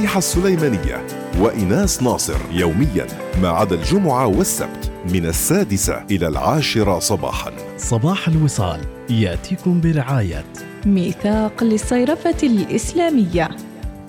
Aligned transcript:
مديحة 0.00 0.18
السليمانية 0.18 1.06
وإناس 1.40 2.02
ناصر 2.02 2.36
يوميا 2.52 3.06
ما 3.42 3.48
عدا 3.48 3.74
الجمعة 3.76 4.26
والسبت 4.26 4.90
من 5.12 5.26
السادسة 5.26 6.04
إلى 6.10 6.28
العاشرة 6.28 6.98
صباحا. 6.98 7.52
صباح 7.76 8.28
الوصال 8.28 8.80
يأتيكم 9.10 9.80
برعاية. 9.80 10.44
ميثاق 10.86 11.64
للصيرفة 11.64 12.36
الإسلامية. 12.42 13.48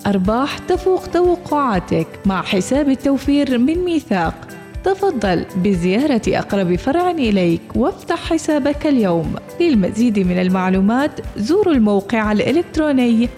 أرباح 0.06 0.58
تفوق 0.58 1.06
توقعاتك 1.06 2.06
مع 2.26 2.42
حساب 2.42 2.88
التوفير 2.88 3.58
من 3.58 3.84
ميثاق. 3.84 4.48
تفضل 4.84 5.46
بزيارة 5.56 6.22
أقرب 6.28 6.76
فرع 6.76 7.10
إليك 7.10 7.62
وافتح 7.74 8.32
حسابك 8.32 8.86
اليوم. 8.86 9.34
للمزيد 9.60 10.18
من 10.18 10.38
المعلومات 10.38 11.20
زوروا 11.36 11.74
الموقع 11.74 12.32
الإلكتروني 12.32 13.28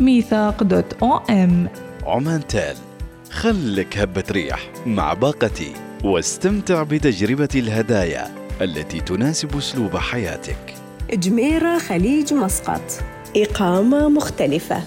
www.ميثاق.om 0.00 1.68
عمان 2.06 2.46
تال 2.46 2.76
خلك 3.30 3.98
هبة 3.98 4.24
ريح 4.30 4.70
مع 4.86 5.12
باقتي 5.14 5.72
واستمتع 6.04 6.82
بتجربة 6.82 7.48
الهدايا 7.54 8.28
التي 8.60 9.00
تناسب 9.00 9.56
أسلوب 9.56 9.96
حياتك. 9.96 10.74
جميرة 11.12 11.78
خليج 11.78 12.34
مسقط. 12.34 12.82
إقامة 13.36 14.08
مختلفة. 14.08 14.82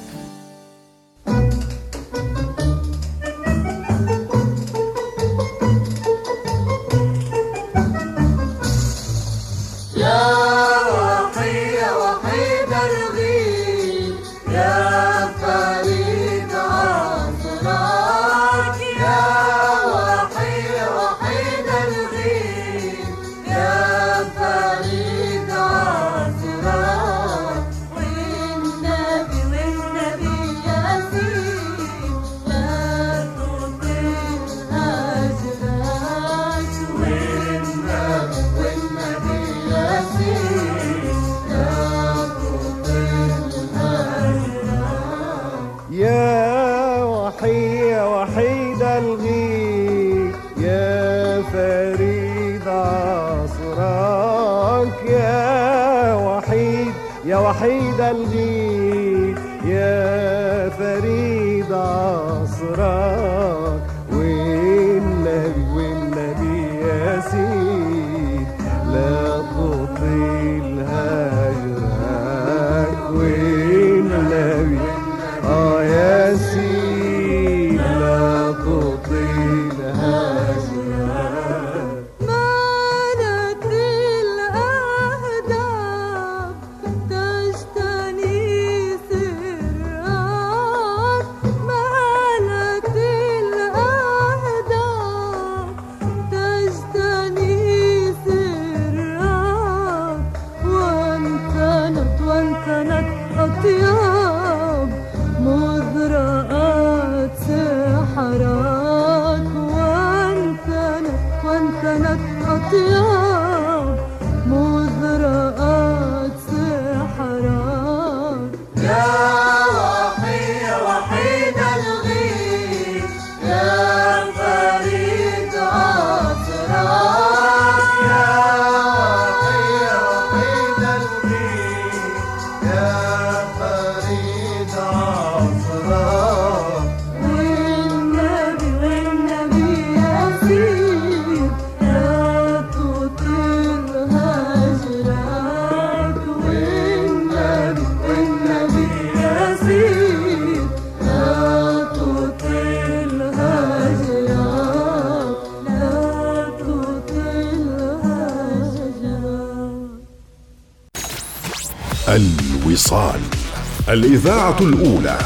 الإذاعة 164.00 164.60
الأولى. 164.62 165.18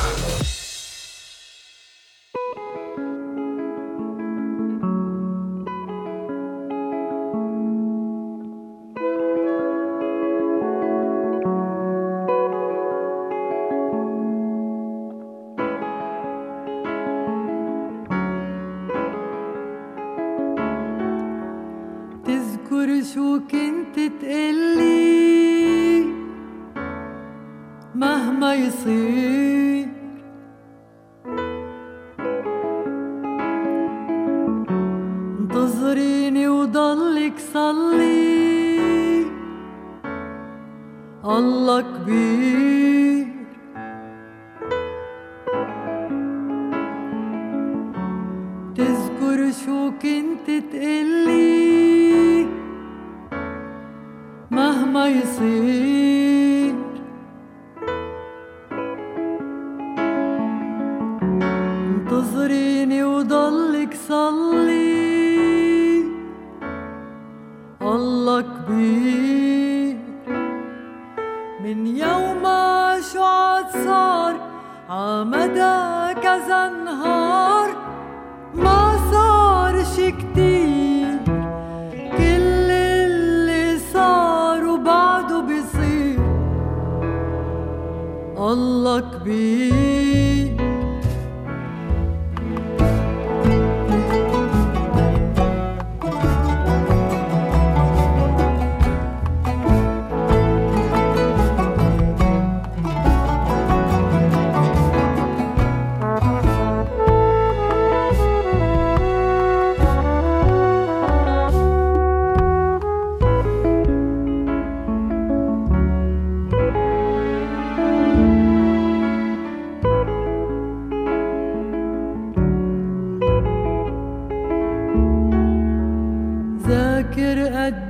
تذكر 22.26 23.04
شو 23.14 23.40
كنت 23.52 23.96
تقلي. 24.22 25.53
مهما 28.04 28.56
يصير. 28.56 29.73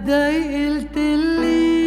قلتلي 0.09 1.83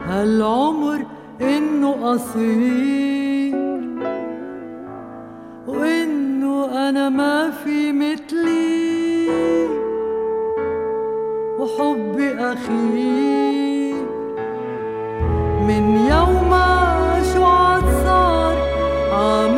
هالعمر 0.00 1.00
إنه 1.40 1.90
قصير. 1.92 3.56
وإنه 5.66 6.88
أنا 6.88 7.08
ما 7.08 7.50
في 7.50 7.92
مثلي 7.92 9.28
وحبي 11.58 12.34
أخير. 12.34 13.94
من 15.68 15.84
يوم 16.10 16.52
شو 17.32 17.44
عاد 17.44 17.84
صار 18.04 18.54
عمدى 19.12 19.57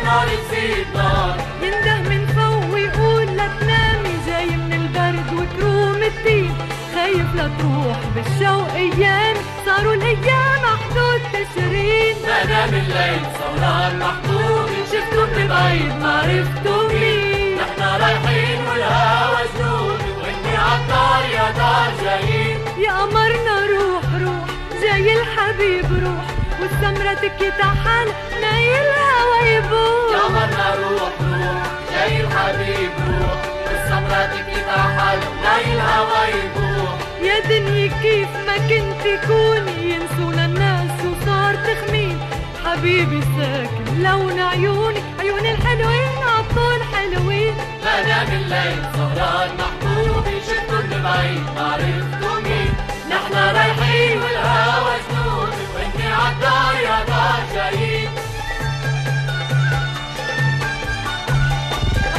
والنار 0.00 0.28
تزيد 0.28 0.86
نار 0.94 1.36
ينده 1.62 1.96
من 2.10 2.26
فوق 2.26 2.74
ويقول 2.74 3.26
لا 3.36 3.46
تنامي 3.60 4.14
جاي 4.26 4.46
من 4.56 4.72
البرد 4.72 5.32
وكروم 5.32 6.02
الدين 6.02 6.54
خايف 6.94 7.34
لا 7.34 7.50
تروح 7.58 7.98
بالشوق 8.14 8.72
أيام. 8.74 9.36
صاروا 9.66 9.94
الأيام 9.94 10.62
حدود 10.80 11.20
تشرين 11.32 12.16
ما 12.26 12.44
نام 12.44 12.68
الليل 12.68 13.20
سهران 13.38 13.98
محبوبي 13.98 14.76
شفتوا 14.92 15.26
من 15.26 15.48
بعيد 15.48 15.92
ما 16.02 16.18
عرفتوا 16.18 16.88
مين 16.92 17.56
نحنا 17.58 17.96
رايحين 17.96 18.58
والهوا 18.68 19.40
جنودي 19.58 20.10
وإني 20.22 20.56
عالدار 20.56 21.30
يا 21.34 21.50
دار 21.50 21.92
جايين 22.04 22.58
يا 22.84 22.92
قمرنا 22.92 23.56
روح 23.72 24.04
روح 24.22 24.46
جاي 24.82 25.20
الحبيب 25.20 25.84
روح. 26.04 26.29
والسمرة 26.60 27.14
تكي 27.14 27.50
تعال 27.58 28.08
نايل 28.40 28.84
الهوا 28.84 29.40
يبوح 29.56 30.12
يا 30.12 30.28
مرنا 30.28 30.74
روح 30.74 31.12
روح 31.20 31.62
جاي 31.92 32.20
الحبيب 32.20 32.90
روح. 33.08 33.38
والسمرة 33.66 34.22
تكي 34.26 34.60
تحل 34.66 35.18
لاي 35.44 35.64
الهوا 35.74 36.24
يبوح 36.26 36.94
يا 37.22 37.40
دنيا 37.48 37.90
كيف 38.02 38.28
ما 38.46 38.56
كنت 38.68 39.04
كوني 39.26 39.90
ينسونا 39.94 40.44
الناس 40.44 40.90
وصار 41.04 41.54
تخمين. 41.54 42.20
حبيبي 42.64 43.20
ساكن 43.20 44.02
لون 44.02 44.40
عيوني 44.40 45.02
عيون 45.20 45.46
الحلوين 45.46 46.08
عطول 46.22 46.80
حلوين. 46.94 47.54
ما 47.84 48.02
نام 48.08 48.28
الليل 48.32 48.82
سهران 48.96 49.50
محبوبي 49.58 50.40
شفتوا 50.46 50.78
من 50.78 51.02
بعيد 51.04 51.44
ما 51.56 51.62
عرفتوا 51.72 52.40
مين؟ 52.40 52.74
نحنا 53.10 53.52
رايحين 53.52 54.22
والهوا 54.22 54.96
جنودي 55.10 55.19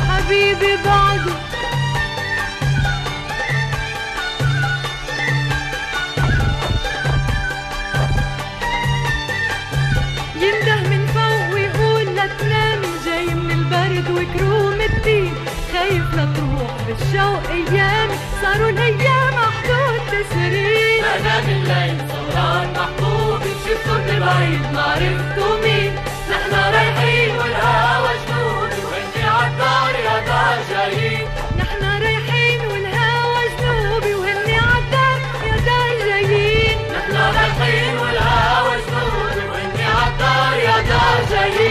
حبيبي 0.09 0.77
ينده 10.35 10.89
من 10.89 11.05
فوق 11.07 11.53
ويقول 11.53 12.15
جاي 13.05 13.25
من 13.35 13.51
البرد 13.51 14.09
وكروم 14.11 14.81
الدين 14.81 15.33
خايف 15.73 16.15
لا 16.15 16.25
تروح 16.35 16.71
بالشوق 16.87 17.49
ايامي 17.49 18.13
صاروا 18.41 18.69
الأيام 18.69 19.33
حدود 19.33 20.15
عاشرين 20.15 20.90
أنا 21.03 21.39
بالليل 21.45 21.97
سهران 22.11 22.73
محبوبي 22.73 23.51
شفتوا 23.65 23.97
من 23.97 24.19
بعيد 24.19 24.61
ما 24.73 24.81
عرفتوا 24.81 25.57
مين. 25.63 25.91
نحن 26.31 26.53
رايحين 26.73 27.35
والهوا 27.35 28.11
جنون 28.27 28.69
وانتي 28.91 29.23
عالدار 29.23 29.93
يا 30.05 30.17
دار 30.27 30.57
جايين 30.71 31.27
جنوبي 33.61 34.55
عالدار 34.55 35.19
يا 35.47 35.55
دار 35.67 35.93
جايين 36.07 36.77
نحن 36.93 37.15
رايحين 37.35 37.97
والهوا 37.97 38.75
جنون 38.87 39.37
وانتي 39.51 39.83
عالدار 39.83 40.57
يا 40.67 40.77
دار 40.89 41.19
جايين 41.31 41.70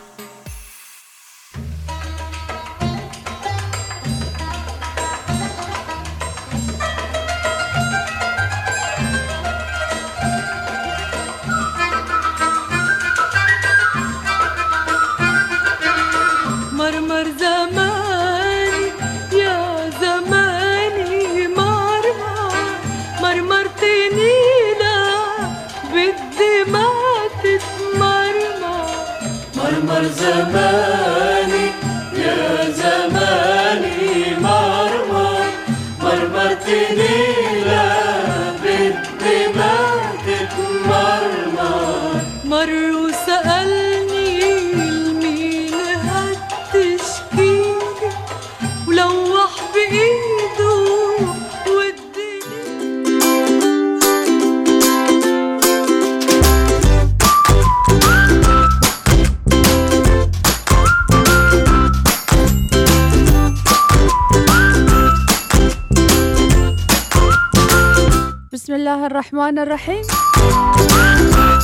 بسم 68.71 68.79
الله 68.79 69.05
الرحمن 69.05 69.59
الرحيم. 69.59 70.01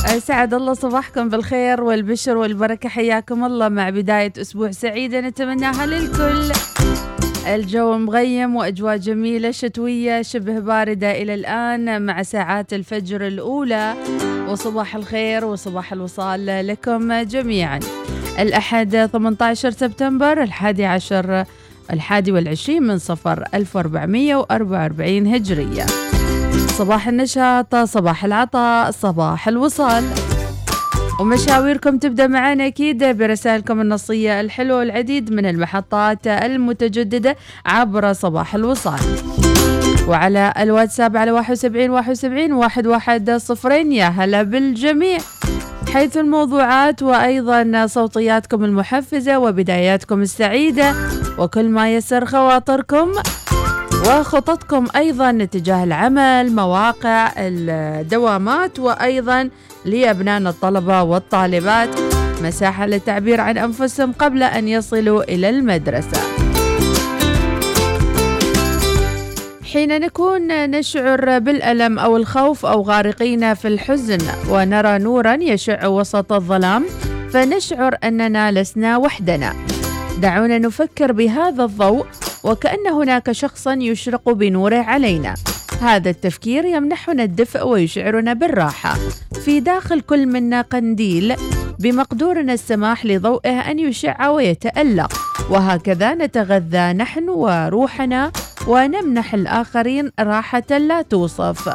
أسعد 0.04 0.54
الله 0.54 0.74
صباحكم 0.74 1.28
بالخير 1.28 1.80
والبشر 1.82 2.36
والبركة. 2.36 2.88
حياكم 2.88 3.44
الله 3.44 3.68
مع 3.68 3.90
بداية 3.90 4.32
أسبوع 4.40 4.70
سعيدة 4.70 5.20
نتمناها 5.20 5.86
للكل. 5.86 6.52
الجو 7.46 7.98
مغيم 7.98 8.56
وأجواء 8.56 8.96
جميلة 8.96 9.50
شتوية 9.50 10.22
شبه 10.22 10.58
باردة 10.58 11.22
إلى 11.22 11.34
الآن 11.34 12.06
مع 12.06 12.22
ساعات 12.22 12.72
الفجر 12.72 13.26
الأولى. 13.26 13.94
وصباح 14.48 14.96
الخير 14.96 15.44
وصباح 15.44 15.92
الوصال 15.92 16.66
لكم 16.66 17.12
جميعا. 17.12 17.80
الأحد 18.38 19.08
18 19.12 19.70
سبتمبر 19.70 20.42
الحادي 20.42 20.84
عشر 20.84 21.44
الحادي 21.92 22.32
والعشرين 22.32 22.82
من 22.82 22.98
صفر 22.98 23.44
1444 23.54 25.26
هجرية. 25.26 25.86
صباح 26.78 27.08
النشاط 27.08 27.76
صباح 27.76 28.24
العطاء 28.24 28.90
صباح 28.90 29.48
الوصال. 29.48 30.04
ومشاويركم 31.20 31.98
تبدأ 31.98 32.26
معنا 32.26 32.66
أكيد 32.66 33.04
برسائلكم 33.04 33.80
النصية 33.80 34.40
الحلوة 34.40 34.78
والعديد 34.78 35.32
من 35.32 35.46
المحطات 35.46 36.26
المتجددة 36.26 37.36
عبر 37.66 38.12
صباح 38.12 38.54
الوصال. 38.54 39.00
وعلى 40.08 40.54
الواتساب 40.58 41.16
على 41.16 41.30
71 41.30 41.90
71 41.90 42.52
واحد 42.52 42.86
واحد 42.86 43.30
صفرين. 43.30 43.92
يا 43.92 44.08
هلا 44.08 44.42
بالجميع. 44.42 45.18
حيث 45.92 46.16
الموضوعات 46.16 47.02
وأيضا 47.02 47.86
صوتياتكم 47.86 48.64
المحفزة 48.64 49.38
وبداياتكم 49.38 50.22
السعيدة. 50.22 50.94
وكل 51.38 51.68
ما 51.68 51.94
يسر 51.94 52.24
خواطركم 52.26 53.12
وخططكم 54.08 54.86
أيضا 54.96 55.44
تجاه 55.44 55.84
العمل 55.84 56.52
مواقع 56.52 57.32
الدوامات 57.38 58.78
وأيضا 58.78 59.50
لأبنائنا 59.84 60.50
الطلبة 60.50 61.02
والطالبات. 61.02 61.88
مساحة 62.42 62.86
للتعبير 62.86 63.40
عن 63.40 63.58
أنفسهم 63.58 64.12
قبل 64.12 64.42
أن 64.42 64.68
يصلوا 64.68 65.22
إلى 65.22 65.48
المدرسة. 65.48 66.20
حين 69.72 70.00
نكون 70.00 70.70
نشعر 70.70 71.38
بالألم 71.38 71.98
أو 71.98 72.16
الخوف 72.16 72.66
أو 72.66 72.82
غارقين 72.82 73.54
في 73.54 73.68
الحزن 73.68 74.18
ونرى 74.50 74.98
نورا 74.98 75.34
يشع 75.40 75.86
وسط 75.86 76.32
الظلام 76.32 76.84
فنشعر 77.32 77.96
أننا 78.04 78.52
لسنا 78.52 78.96
وحدنا. 78.96 79.54
دعونا 80.22 80.58
نفكر 80.58 81.12
بهذا 81.12 81.64
الضوء 81.64 82.06
وكأن 82.44 82.86
هناك 82.86 83.32
شخصا 83.32 83.74
يشرق 83.74 84.30
بنوره 84.30 84.76
علينا. 84.76 85.34
هذا 85.80 86.10
التفكير 86.10 86.64
يمنحنا 86.64 87.22
الدفء 87.22 87.66
ويشعرنا 87.66 88.32
بالراحة. 88.32 88.94
في 89.44 89.60
داخل 89.60 90.00
كل 90.00 90.26
منا 90.26 90.60
قنديل 90.60 91.34
بمقدورنا 91.78 92.52
السماح 92.52 93.06
لضوئه 93.06 93.60
أن 93.70 93.78
يشع 93.78 94.28
ويتألق. 94.28 95.12
وهكذا 95.50 96.14
نتغذى 96.14 96.92
نحن 96.92 97.28
وروحنا 97.28 98.32
ونمنح 98.66 99.34
الآخرين 99.34 100.10
راحة 100.20 100.78
لا 100.78 101.02
توصف. 101.02 101.68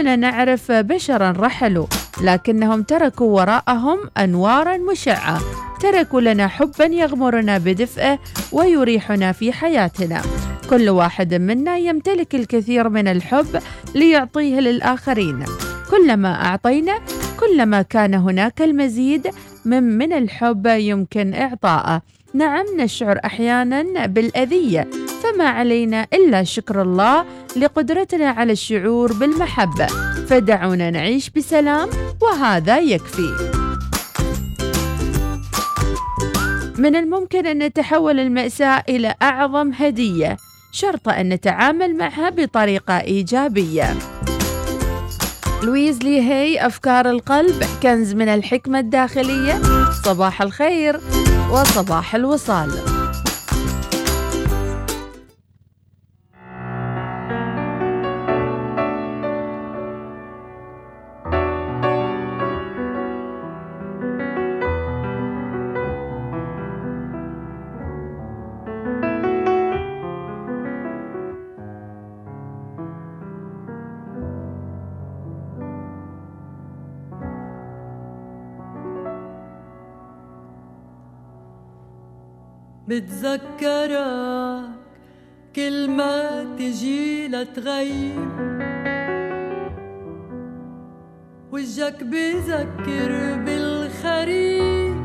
كلنا 0.00 0.16
نعرف 0.16 0.72
بشرا 0.72 1.34
رحلوا 1.36 1.86
لكنهم 2.22 2.82
تركوا 2.82 3.40
وراءهم 3.40 3.98
أنوارا 4.18 4.76
مشعة. 4.76 5.40
تركوا 5.80 6.20
لنا 6.20 6.48
حبا 6.48 6.84
يغمرنا 6.84 7.58
بدفئه 7.58 8.18
ويريحنا 8.52 9.32
في 9.32 9.52
حياتنا. 9.52 10.22
كل 10.70 10.88
واحد 10.88 11.34
منا 11.34 11.76
يمتلك 11.76 12.34
الكثير 12.34 12.88
من 12.88 13.08
الحب 13.08 13.62
ليعطيه 13.94 14.60
للآخرين. 14.60 15.44
كلما 15.90 16.46
أعطينا 16.46 16.98
كلما 17.40 17.82
كان 17.82 18.14
هناك 18.14 18.62
المزيد 18.62 19.30
من 19.64 19.82
من 19.98 20.12
الحب 20.12 20.66
يمكن 20.66 21.34
إعطاءه. 21.34 22.02
نعم 22.34 22.64
نشعر 22.76 23.20
أحيانا 23.24 24.06
بالأذية. 24.06 24.88
فما 25.22 25.44
علينا 25.44 26.06
إلا 26.12 26.44
شكر 26.44 26.82
الله 26.82 27.24
لقدرتنا 27.56 28.28
على 28.28 28.52
الشعور 28.52 29.12
بالمحبة. 29.12 29.86
فدعونا 30.28 30.90
نعيش 30.90 31.30
بسلام 31.30 31.88
وهذا 32.22 32.78
يكفي. 32.78 33.50
من 36.78 36.96
الممكن 36.96 37.46
أن 37.46 37.58
نتحول 37.58 38.20
المأساة 38.20 38.84
إلى 38.88 39.14
أعظم 39.22 39.72
هدية 39.72 40.36
شرط 40.72 41.08
أن 41.08 41.28
نتعامل 41.28 41.96
معها 41.96 42.30
بطريقة 42.30 43.00
إيجابية. 43.00 43.94
لويز 45.62 45.98
لي 45.98 46.20
هي 46.20 46.66
أفكار 46.66 47.10
القلب 47.10 47.64
كنز 47.82 48.14
من 48.14 48.28
الحكمة 48.28 48.78
الداخلية. 48.78 49.60
صباح 50.04 50.42
الخير 50.42 51.00
وصباح 51.52 52.14
الوصال. 52.14 52.99
بتذكرك 82.90 84.70
كل 85.56 85.90
ما 85.90 86.44
تجي 86.58 87.28
لتغيب 87.28 88.30
وجهك 91.52 92.04
بذكر 92.04 93.10
بالخريف. 93.44 94.96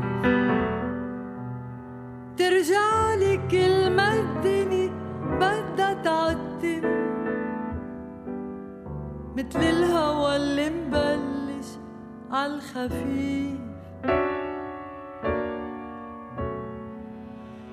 ترجع 2.36 3.14
لي 3.14 3.40
كل 3.50 3.90
ما 3.90 4.12
الدنيا 4.14 4.90
بدها 5.40 5.94
تعتم 6.02 6.82
مثل 9.36 9.60
الهوى 9.62 10.36
اللي 10.36 10.70
مبلش 10.70 11.66
عالخفيف 12.30 13.60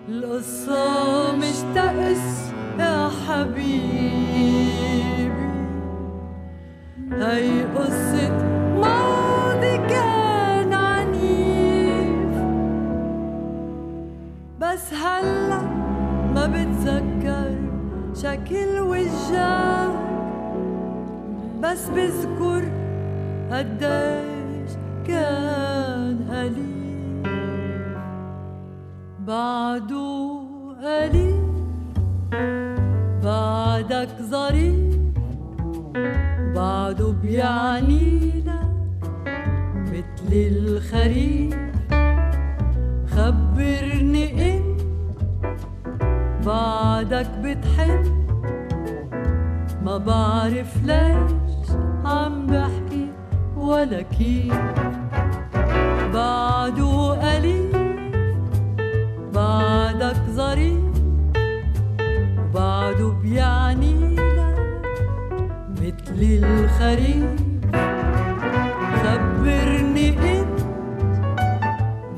القصة 0.09 1.35
مش 1.35 1.75
تأس 1.75 2.51
يا 2.79 3.09
حبيبي. 3.27 3.73
هي 7.11 7.63
قصة 7.63 8.31
ماضي 8.81 9.77
كان 9.77 10.73
عنيف. 10.73 12.35
بس 14.59 14.93
هلا 14.93 15.61
ما 16.33 16.45
بتذكر 16.47 17.55
شكل 18.15 18.79
وجهك. 18.79 19.93
بس 21.61 21.89
بذكر 21.89 22.63
قديش 23.51 24.71
كان 25.07 26.17
قليل 26.31 26.72
بعده 29.27 30.39
قليل 30.83 31.43
بعدك 33.23 34.09
ظريف 34.21 34.93
بعده 36.55 37.11
بيعني 37.23 38.31
مثل 39.75 40.33
الخريف. 40.33 41.55
خبرني 43.11 44.55
انت 44.55 44.81
بعدك 46.45 47.27
بتحب 47.43 48.05
ما 49.85 49.97
بعرف 49.97 50.83
ليش 50.83 51.69
عم 52.05 52.47
بحكي 52.47 53.07
ولا 53.57 54.01
كيف. 54.01 54.53
بعده 56.13 57.11
قليل 57.11 57.72
بعدك 59.53 60.21
ظريف 60.29 60.93
بعده 62.53 63.09
بيعني 63.21 63.95
مثل 65.71 66.19
الخريف. 66.19 67.29
خبرني 69.03 70.09
انت 70.09 70.59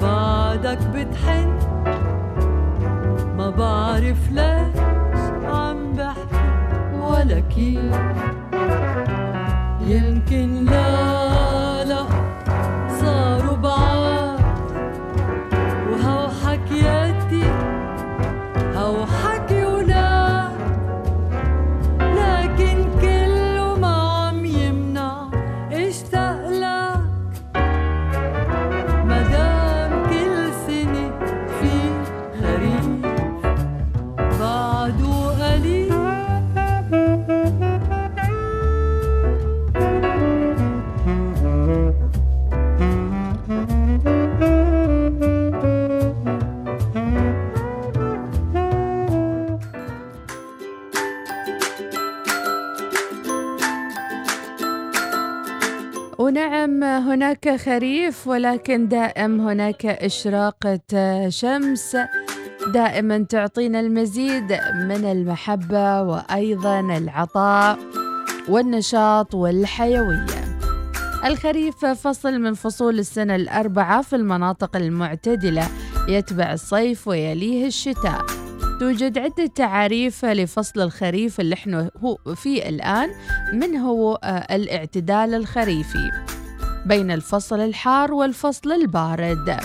بعدك 0.02 0.80
بتحن. 0.94 1.50
ما 3.38 3.50
بعرف 3.50 4.32
ليش 4.32 4.80
عم 5.46 5.94
بحكي 5.94 7.00
ولا 7.02 7.40
كيف. 7.40 7.96
يمكن 9.88 10.66
لا 10.66 11.05
هناك 57.46 57.62
خريف 57.62 58.28
ولكن 58.28 58.88
دائم 58.88 59.48
هناك 59.48 59.86
إشراقة 59.86 60.80
شمس. 61.30 61.98
دائما 62.74 63.18
تعطينا 63.30 63.80
المزيد 63.80 64.52
من 64.76 65.06
المحبة 65.06 66.02
وأيضا 66.02 66.80
العطاء 66.80 67.80
والنشاط 68.50 69.36
والحيوية. 69.36 70.60
الخريف 71.26 71.86
فصل 71.86 72.40
من 72.40 72.54
فصول 72.54 73.00
السنة 73.00 73.36
الأربعة 73.36 74.02
في 74.02 74.16
المناطق 74.16 74.76
المعتدلة 74.76 75.68
يتبع 76.08 76.54
الصيف 76.54 77.08
ويليه 77.08 77.68
الشتاء. 77.68 78.26
توجد 78.80 79.18
عدة 79.18 79.46
تعاريف 79.46 80.26
لفصل 80.26 80.82
الخريف 80.82 81.40
اللي 81.40 81.54
إحنا 81.54 81.92
هو 82.04 82.18
فيه 82.36 82.70
الآن 82.70 83.10
من 83.54 83.76
هو 83.76 84.16
آه، 84.24 84.56
الاعتدال 84.56 85.34
الخريفي. 85.34 86.35
بين 86.86 87.12
الفصل 87.12 87.60
الحار 87.60 88.14
والفصل 88.14 88.72
البارد. 88.72 89.60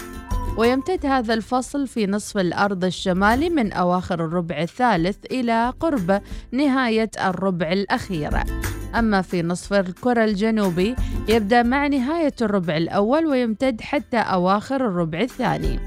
ويمتد 0.60 1.06
هذا 1.06 1.34
الفصل 1.34 1.86
في 1.86 2.06
نصف 2.06 2.38
الأرض 2.38 2.84
الشمالي 2.84 3.50
من 3.50 3.72
أواخر 3.72 4.24
الربع 4.24 4.62
الثالث 4.62 5.16
إلى 5.30 5.72
قرب 5.80 6.22
نهاية 6.52 7.10
الربع 7.24 7.72
الأخير. 7.72 8.30
أما 8.94 9.22
في 9.22 9.42
نصف 9.42 9.72
الكرة 9.72 10.24
الجنوبي 10.24 10.94
يبدأ 11.28 11.62
مع 11.62 11.86
نهاية 11.86 12.34
الربع 12.42 12.76
الأول 12.76 13.26
ويمتد 13.26 13.80
حتى 13.80 14.16
أواخر 14.16 14.86
الربع 14.86 15.20
الثاني. 15.20 15.80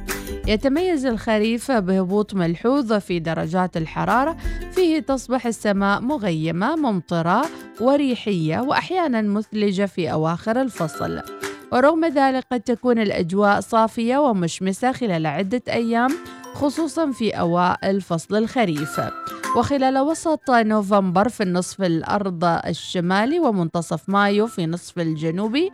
يتميز 0.48 1.06
الخريف 1.06 1.72
بهبوط 1.72 2.34
ملحوظ 2.34 2.94
في 2.94 3.20
درجات 3.20 3.78
الحرارة 3.78 4.38
فيه 4.72 5.00
تصبح 5.00 5.48
السماء 5.48 6.02
مغيمة 6.02 6.76
ممطرة 6.76 7.46
وريحية 7.82 8.60
وأحيانا 8.60 9.22
مثلجة 9.22 9.86
في 9.86 10.12
أواخر 10.12 10.62
الفصل. 10.62 11.22
ورغم 11.74 12.06
ذلك 12.06 12.44
قد 12.52 12.62
تكون 12.62 13.00
الأجواء 13.00 13.60
صافية 13.60 14.18
ومشمسة 14.18 14.92
خلال 14.92 15.26
عدة 15.26 15.62
أيام 15.70 16.10
خصوصا 16.54 17.12
في 17.12 17.32
أوائل 17.32 18.02
فصل 18.02 18.36
الخريف. 18.36 19.02
وخلال 19.58 20.00
وسط 20.00 20.50
نوفمبر 20.50 21.30
في 21.30 21.44
النصف 21.44 21.82
الأرض 21.82 22.44
الشمالي 22.44 23.40
ومنتصف 23.40 24.10
مايو 24.10 24.48
في 24.48 24.66
نصف 24.66 25.00
الجنوبي 25.00 25.72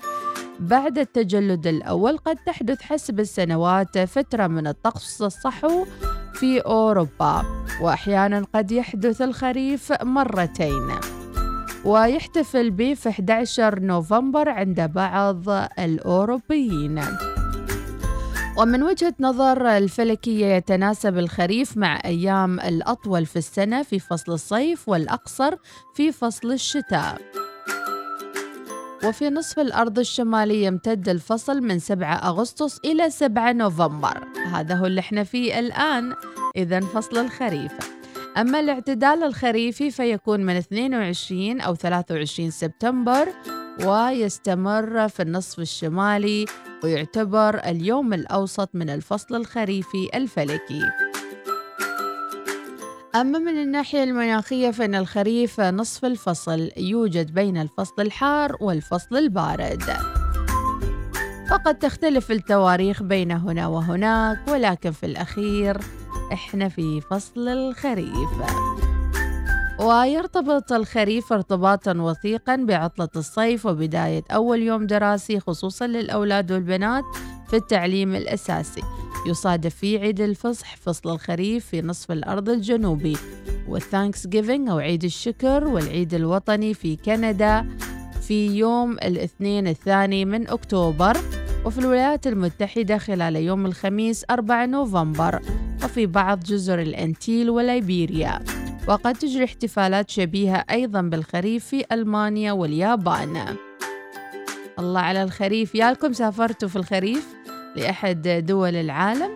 بعد 0.59 0.97
التجلد 0.97 1.67
الأول 1.67 2.17
قد 2.17 2.35
تحدث 2.35 2.81
حسب 2.81 3.19
السنوات 3.19 3.97
فترة 3.97 4.47
من 4.47 4.67
الطقس 4.67 5.21
الصحو 5.21 5.85
في 6.33 6.59
أوروبا. 6.59 7.43
وأحيانا 7.81 8.45
قد 8.55 8.71
يحدث 8.71 9.21
الخريف 9.21 9.93
مرتين. 10.03 11.18
ويحتفل 11.85 12.71
به 12.71 12.93
في 12.93 13.09
11 13.09 13.79
نوفمبر 13.79 14.49
عند 14.49 14.81
بعض 14.81 15.49
الأوروبيين. 15.79 17.01
ومن 18.57 18.83
وجهة 18.83 19.13
نظر 19.19 19.67
الفلكية 19.67 20.45
يتناسب 20.45 21.17
الخريف 21.17 21.77
مع 21.77 21.99
أيام 22.05 22.59
الأطول 22.59 23.25
في 23.25 23.35
السنة 23.35 23.83
في 23.83 23.99
فصل 23.99 24.31
الصيف 24.31 24.89
والأقصر 24.89 25.55
في 25.95 26.11
فصل 26.11 26.51
الشتاء. 26.51 27.21
وفي 29.03 29.29
نصف 29.29 29.59
الأرض 29.59 29.99
الشمالي 29.99 30.63
يمتد 30.63 31.09
الفصل 31.09 31.61
من 31.61 31.79
7 31.79 32.15
أغسطس 32.15 32.79
إلى 32.85 33.09
7 33.09 33.51
نوفمبر. 33.51 34.23
هذا 34.51 34.75
هو 34.75 34.85
اللي 34.85 34.99
إحنا 34.99 35.23
فيه 35.23 35.59
الآن. 35.59 36.13
إذا 36.55 36.79
فصل 36.79 37.17
الخريف. 37.17 37.98
أما 38.37 38.59
الاعتدال 38.59 39.23
الخريفي 39.23 39.91
فيكون 39.91 40.45
من 40.45 40.55
22 40.55 41.61
أو 41.61 41.75
23 41.75 42.51
سبتمبر 42.51 43.27
ويستمر 43.85 45.07
في 45.07 45.21
النصف 45.21 45.59
الشمالي 45.59 46.45
ويعتبر 46.83 47.55
اليوم 47.57 48.13
الأوسط 48.13 48.69
من 48.73 48.89
الفصل 48.89 49.35
الخريفي 49.35 50.09
الفلكي. 50.13 50.81
أما 53.15 53.39
من 53.39 53.61
الناحية 53.61 54.03
المناخية 54.03 54.71
فإن 54.71 54.95
الخريف 54.95 55.59
نصف 55.61 56.05
الفصل 56.05 56.71
يوجد 56.77 57.33
بين 57.33 57.57
الفصل 57.57 58.01
الحار 58.01 58.57
والفصل 58.61 59.17
البارد. 59.17 59.83
وقد 61.51 61.79
تختلف 61.79 62.31
التواريخ 62.31 63.03
بين 63.03 63.31
هنا 63.31 63.67
وهناك 63.67 64.39
ولكن 64.47 64.91
في 64.91 65.05
الأخير 65.05 65.77
إحنا 66.33 66.69
في 66.69 67.01
فصل 67.01 67.47
الخريف. 67.47 68.29
ويرتبط 69.79 70.71
الخريف 70.71 71.33
ارتباطا 71.33 71.93
وثيقا 71.93 72.55
بعطلة 72.55 73.09
الصيف 73.15 73.65
وبداية 73.65 74.23
أول 74.31 74.61
يوم 74.61 74.87
دراسي 74.87 75.39
خصوصا 75.39 75.87
للأولاد 75.87 76.51
والبنات 76.51 77.03
في 77.49 77.55
التعليم 77.55 78.15
الأساسي. 78.15 78.81
يصادف 79.27 79.75
فيه 79.75 79.99
عيد 79.99 80.21
الفصح 80.21 80.75
فصل 80.75 81.13
الخريف 81.13 81.65
في 81.65 81.81
نصف 81.81 82.11
الأرض 82.11 82.49
الجنوبي. 82.49 83.17
وال 83.67 84.27
Thanksgiving 84.27 84.69
أو 84.69 84.77
عيد 84.77 85.03
الشكر 85.03 85.67
والعيد 85.67 86.13
الوطني 86.13 86.73
في 86.73 86.95
كندا 86.95 87.67
في 88.21 88.57
يوم 88.57 88.91
الاثنين 88.91 89.67
الثاني 89.67 90.25
من 90.25 90.49
أكتوبر. 90.49 91.17
وفي 91.65 91.79
الولايات 91.79 92.27
المتحدة 92.27 92.97
خلال 92.97 93.35
يوم 93.35 93.65
الخميس 93.65 94.25
4 94.29 94.65
نوفمبر 94.65 95.39
وفي 95.83 96.05
بعض 96.05 96.39
جزر 96.39 96.79
الأنتيل 96.79 97.49
وليبيريا. 97.49 98.39
وقد 98.87 99.15
تجري 99.15 99.43
احتفالات 99.43 100.09
شبيهة 100.09 100.65
أيضا 100.71 101.01
بالخريف 101.01 101.65
في 101.65 101.85
ألمانيا 101.91 102.51
واليابان. 102.51 103.55
الله 104.79 104.99
على 104.99 105.23
الخريف. 105.23 105.75
يالكم 105.75 106.13
سافرتوا 106.13 106.69
في 106.69 106.75
الخريف 106.75 107.27
لأحد 107.75 108.43
دول 108.47 108.75
العالم؟ 108.75 109.31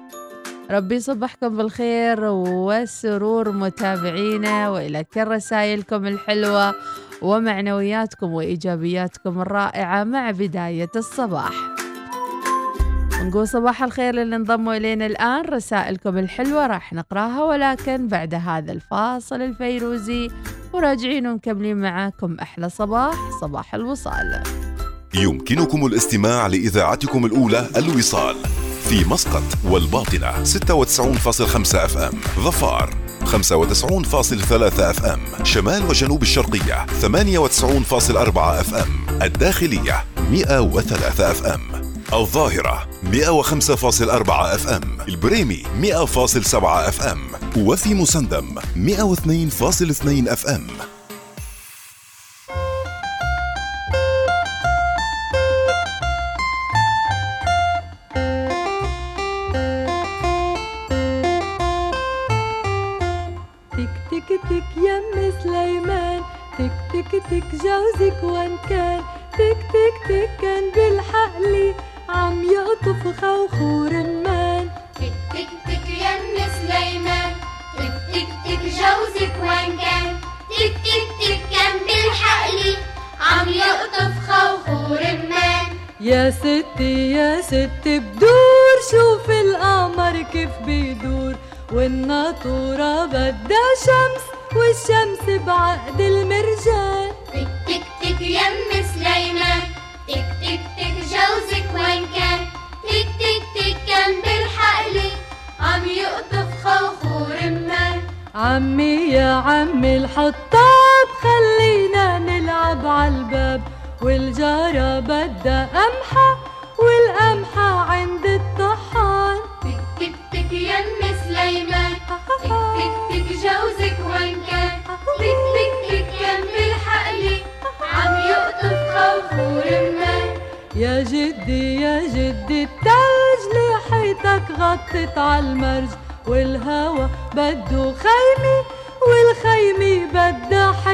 ربي 0.71 0.95
يصبحكم 0.95 1.57
بالخير 1.57 2.23
والسرور 2.23 3.51
متابعينا 3.51 4.69
وإلى 4.69 5.03
كل 5.03 5.27
رسائلكم 5.27 6.05
الحلوة 6.05 6.75
ومعنوياتكم 7.21 8.33
وإيجابياتكم 8.33 9.41
الرائعة 9.41 10.03
مع 10.03 10.31
بداية 10.31 10.91
الصباح. 10.95 11.72
نقول 13.23 13.47
صباح 13.47 13.83
الخير 13.83 14.15
للي 14.15 14.35
انضموا 14.35 14.73
إلينا 14.73 15.05
الآن 15.05 15.45
رسائلكم 15.45 16.17
الحلوة 16.17 16.67
راح 16.67 16.93
نقراها 16.93 17.43
ولكن 17.43 18.07
بعد 18.07 18.33
هذا 18.33 18.71
الفاصل 18.71 19.41
الفيروزي 19.41 20.29
وراجعين 20.73 21.27
ومكملين 21.27 21.77
معاكم 21.77 22.37
أحلى 22.41 22.69
صباح 22.69 23.15
صباح 23.41 23.75
الوصال. 23.75 24.43
يمكنكم 25.13 25.85
الاستماع 25.85 26.47
لإذاعتكم 26.47 27.25
الأولى 27.25 27.67
الوصال 27.77 28.35
في 28.89 29.05
مسقط 29.09 29.43
والباطنة 29.65 30.43
96.5 30.43 31.75
أف 31.75 31.97
إم 31.97 32.19
ظفار 32.39 32.93
95.3 33.25 33.33
أف 34.79 35.05
إم 35.05 35.19
شمال 35.43 35.83
وجنوب 35.89 36.21
الشرقية 36.21 36.85
98.4 37.01 38.37
أف 38.37 38.73
إم 38.73 39.21
الداخلية 39.21 40.03
103 40.31 41.31
أف 41.31 41.45
إم. 41.45 41.72
الظاهرة 42.21 42.87
105.4 43.11 44.29
أف 44.29 44.67
أم 44.67 44.97
البريمي 45.07 45.63
100.7 45.81 46.55
أف 46.63 47.01
أم 47.01 47.19
وفي 47.57 47.93
مسندم 47.93 48.55
102.2 48.59 50.31
أف 50.31 50.47
أم. 50.47 50.67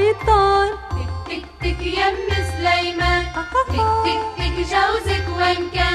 حيطان 0.10 0.70
تك 0.90 1.10
تك 1.30 1.46
تك 1.62 1.82
يم 1.86 2.18
سليمان. 2.58 3.26
تك 3.36 3.54
تك 4.06 4.22
تك 4.38 4.56
جوزك 4.58 5.26
وين 5.38 5.70
كان؟ 5.74 5.89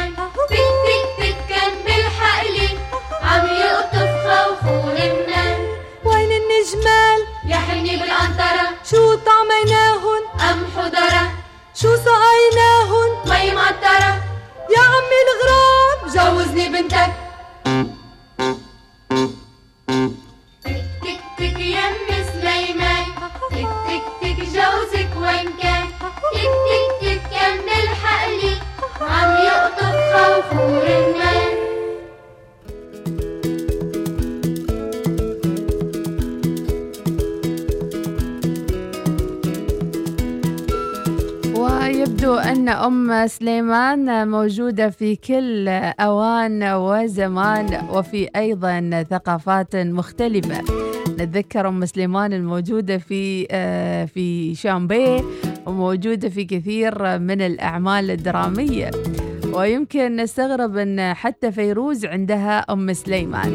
موجودة 44.74 44.90
في 44.90 45.16
كل 45.16 45.68
أوان 46.00 46.62
وزمان 46.62 47.88
وفي 47.90 48.28
أيضا 48.36 49.04
ثقافات 49.10 49.76
مختلفة. 49.76 50.60
نتذكر 51.20 51.68
أم 51.68 51.86
سليمان 51.86 52.32
الموجودة 52.32 52.98
في 52.98 53.46
آه، 53.50 54.04
في 54.04 54.54
شامبيه 54.54 55.20
وموجودة 55.66 56.28
في 56.28 56.44
كثير 56.44 57.18
من 57.18 57.40
الأعمال 57.40 58.10
الدرامية. 58.10 58.90
ويمكن 59.52 60.16
نستغرب 60.16 60.76
أن 60.76 61.14
حتى 61.14 61.52
فيروز 61.52 62.04
عندها 62.04 62.58
أم 62.58 62.92
سليمان. 62.92 63.54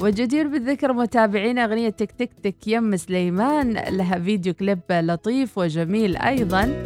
وجدير 0.00 0.48
بالذكر 0.48 0.92
متابعين 0.92 1.58
أغنية 1.58 1.88
تك 1.88 2.12
تك 2.12 2.30
تك 2.42 2.66
يم 2.66 2.96
سليمان. 2.96 3.72
لها 3.72 4.18
فيديو 4.18 4.54
كليب 4.54 4.80
لطيف 4.90 5.58
وجميل 5.58 6.16
أيضا. 6.16 6.84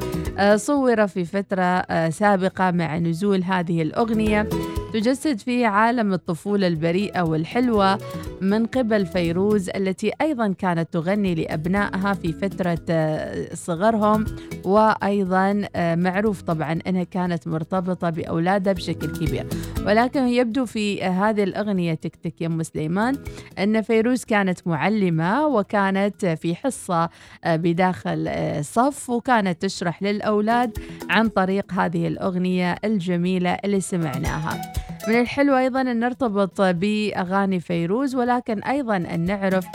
صور 0.57 1.07
في 1.07 1.25
فترة 1.25 1.63
آه، 1.63 2.11
سابقة 2.11 2.71
مع 2.71 2.99
نزول 2.99 3.45
هذه 3.45 3.83
الأغنية. 3.83 4.49
تجسد 4.93 5.39
فيه 5.39 5.67
عالم 5.67 6.13
الطفولة 6.13 6.67
البريئة 6.67 7.23
والحلوة 7.23 7.99
من 8.41 8.67
قبل 8.67 9.07
فيروز 9.07 9.69
التي 9.71 10.13
أيضا 10.21 10.53
كانت 10.59 10.93
تغني 10.93 11.35
لأبنائها 11.35 12.15
في 12.15 12.33
فترة 12.33 12.79
آه، 12.91 13.55
صغرهم 13.55 14.25
وأيضا 14.65 15.63
آه، 15.77 15.95
معروف 15.95 16.43
طبعا 16.43 16.79
أنها 16.87 17.05
كانت 17.05 17.49
مرتبطة 17.49 18.11
بأولادها 18.11 18.73
بشكل 18.73 19.07
كبير. 19.07 19.47
ولكن 19.87 20.29
يبدو 20.29 20.65
في 20.67 21.03
هذه 21.03 21.43
الأغنية 21.43 21.95
تك 21.95 22.17
تك 22.17 22.41
يم 22.41 22.63
سليمان 22.63 23.17
أن 23.59 23.83
فيروز 23.83 24.25
كانت 24.25 24.67
معلمة 24.67 25.47
وكانت 25.47 26.27
في 26.27 26.55
حصة 26.55 27.09
آه، 27.45 27.57
بداخل 27.57 28.25
آه، 28.29 28.61
صف 28.61 29.11
وكانت 29.11 29.63
تشرح 29.63 30.03
للأولاد 30.03 30.79
عن 31.11 31.29
طريق 31.29 31.73
هذه 31.73 32.07
الأغنية 32.09 32.77
الجميلة 32.85 33.51
اللي 33.51 33.81
سمعناها. 33.81 34.73
من 35.09 35.21
الحلو 35.21 35.57
أيضا 35.57 35.81
أن 35.81 35.99
نرتبط 35.99 36.61
بأغاني 36.61 37.61
فيروز 37.61 38.15
ولكن 38.15 38.63
أيضا 38.63 38.97
أن 38.97 39.21
نعرف 39.21 39.67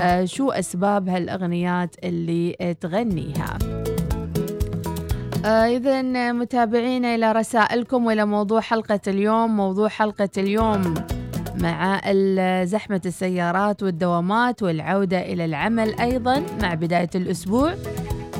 آه، 0.00 0.24
شو 0.24 0.50
أسباب 0.50 1.08
هالأغنيات 1.08 1.96
اللي 2.04 2.56
آه، 2.60 2.72
تغنيها 2.72 3.58
إذا 5.46 6.32
متابعينا 6.32 7.14
إلى 7.14 7.32
رسائلكم 7.32 8.06
وإلى 8.06 8.24
موضوع 8.24 8.60
حلقة 8.60 9.00
اليوم. 9.08 9.56
موضوع 9.56 9.88
حلقة 9.88 10.28
اليوم 10.38 10.94
مع 11.60 12.00
زحمة 12.64 13.00
السيارات 13.06 13.82
والدوامات 13.82 14.62
والعودة 14.62 15.20
إلى 15.20 15.44
العمل 15.44 16.00
أيضا 16.00 16.42
مع 16.62 16.74
بداية 16.74 17.10
الأسبوع. 17.14 17.74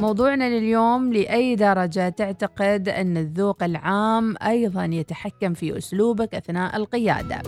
موضوعنا 0.01 0.59
لليوم 0.59 1.13
لأي 1.13 1.57
درجة 1.57 2.09
تعتقد 2.09 2.89
أن 2.89 3.17
الذوق 3.17 3.63
العام 3.63 4.35
أيضا 4.47 4.85
يتحكم 4.85 5.55
في 5.55 5.79
أسلوبك 5.79 6.35
أثناء 6.35 6.77
القيادة؟ 6.77 7.43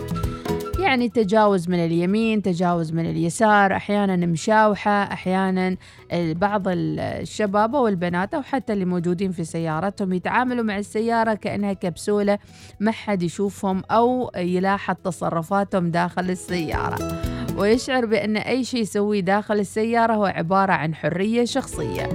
يعني 0.79 1.09
تجاوز 1.09 1.69
من 1.69 1.85
اليمين 1.85 2.41
تجاوز 2.41 2.91
من 2.91 3.09
اليسار 3.09 3.75
أحيانا 3.75 4.25
مشاوحة 4.25 5.03
أحيانا 5.03 5.77
بعض 6.13 6.63
الشباب 6.67 7.73
والبنات 7.73 8.33
أو 8.33 8.41
حتى 8.41 8.73
اللي 8.73 8.85
موجودين 8.85 9.31
في 9.31 9.43
سيارتهم 9.43 10.13
يتعاملوا 10.13 10.63
مع 10.63 10.77
السيارة 10.77 11.33
كأنها 11.33 11.73
كبسولة 11.73 12.39
ما 12.79 12.91
حد 12.91 13.23
يشوفهم 13.23 13.83
أو 13.91 14.31
يلاحظ 14.35 14.95
تصرفاتهم 15.03 15.91
داخل 15.91 16.29
السيارة. 16.29 17.28
ويشعر 17.59 18.05
بأن 18.05 18.37
أي 18.37 18.63
شيء 18.63 18.81
يسويه 18.81 19.19
داخل 19.19 19.59
السيارة 19.59 20.13
هو 20.13 20.25
عبارة 20.25 20.71
عن 20.71 20.95
حرية 20.95 21.45
شخصية 21.45 22.09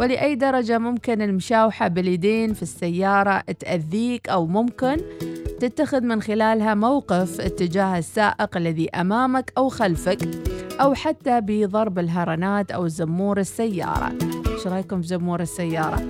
ولأي 0.00 0.34
درجة 0.34 0.78
ممكن 0.78 1.22
المشاوحة 1.22 1.88
باليدين 1.88 2.54
في 2.54 2.62
السيارة 2.62 3.40
تأذيك 3.40 4.28
أو 4.28 4.46
ممكن 4.46 4.96
تتخذ 5.60 6.00
من 6.00 6.22
خلالها 6.22 6.74
موقف 6.74 7.40
اتجاه 7.40 7.98
السائق 7.98 8.56
الذي 8.56 8.90
أمامك 8.90 9.52
أو 9.58 9.68
خلفك 9.68 10.18
أو 10.80 10.94
حتى 10.94 11.40
بضرب 11.40 11.98
الهرنات 11.98 12.70
أو 12.70 12.88
زمور 12.88 13.40
السيارة 13.40 14.12
إيش 14.48 14.66
رأيكم 14.66 15.00
في 15.00 15.06
زمور 15.06 15.40
السيارة؟ 15.40 16.02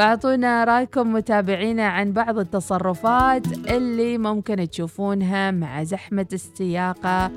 فأعطونا 0.00 0.64
رأيكم 0.64 1.12
متابعينا 1.12 1.86
عن 1.86 2.12
بعض 2.12 2.38
التصرفات 2.38 3.46
اللي 3.70 4.18
ممكن 4.18 4.70
تشوفونها 4.70 5.50
مع 5.50 5.82
زحمة 5.82 6.26
السياقة 6.32 7.30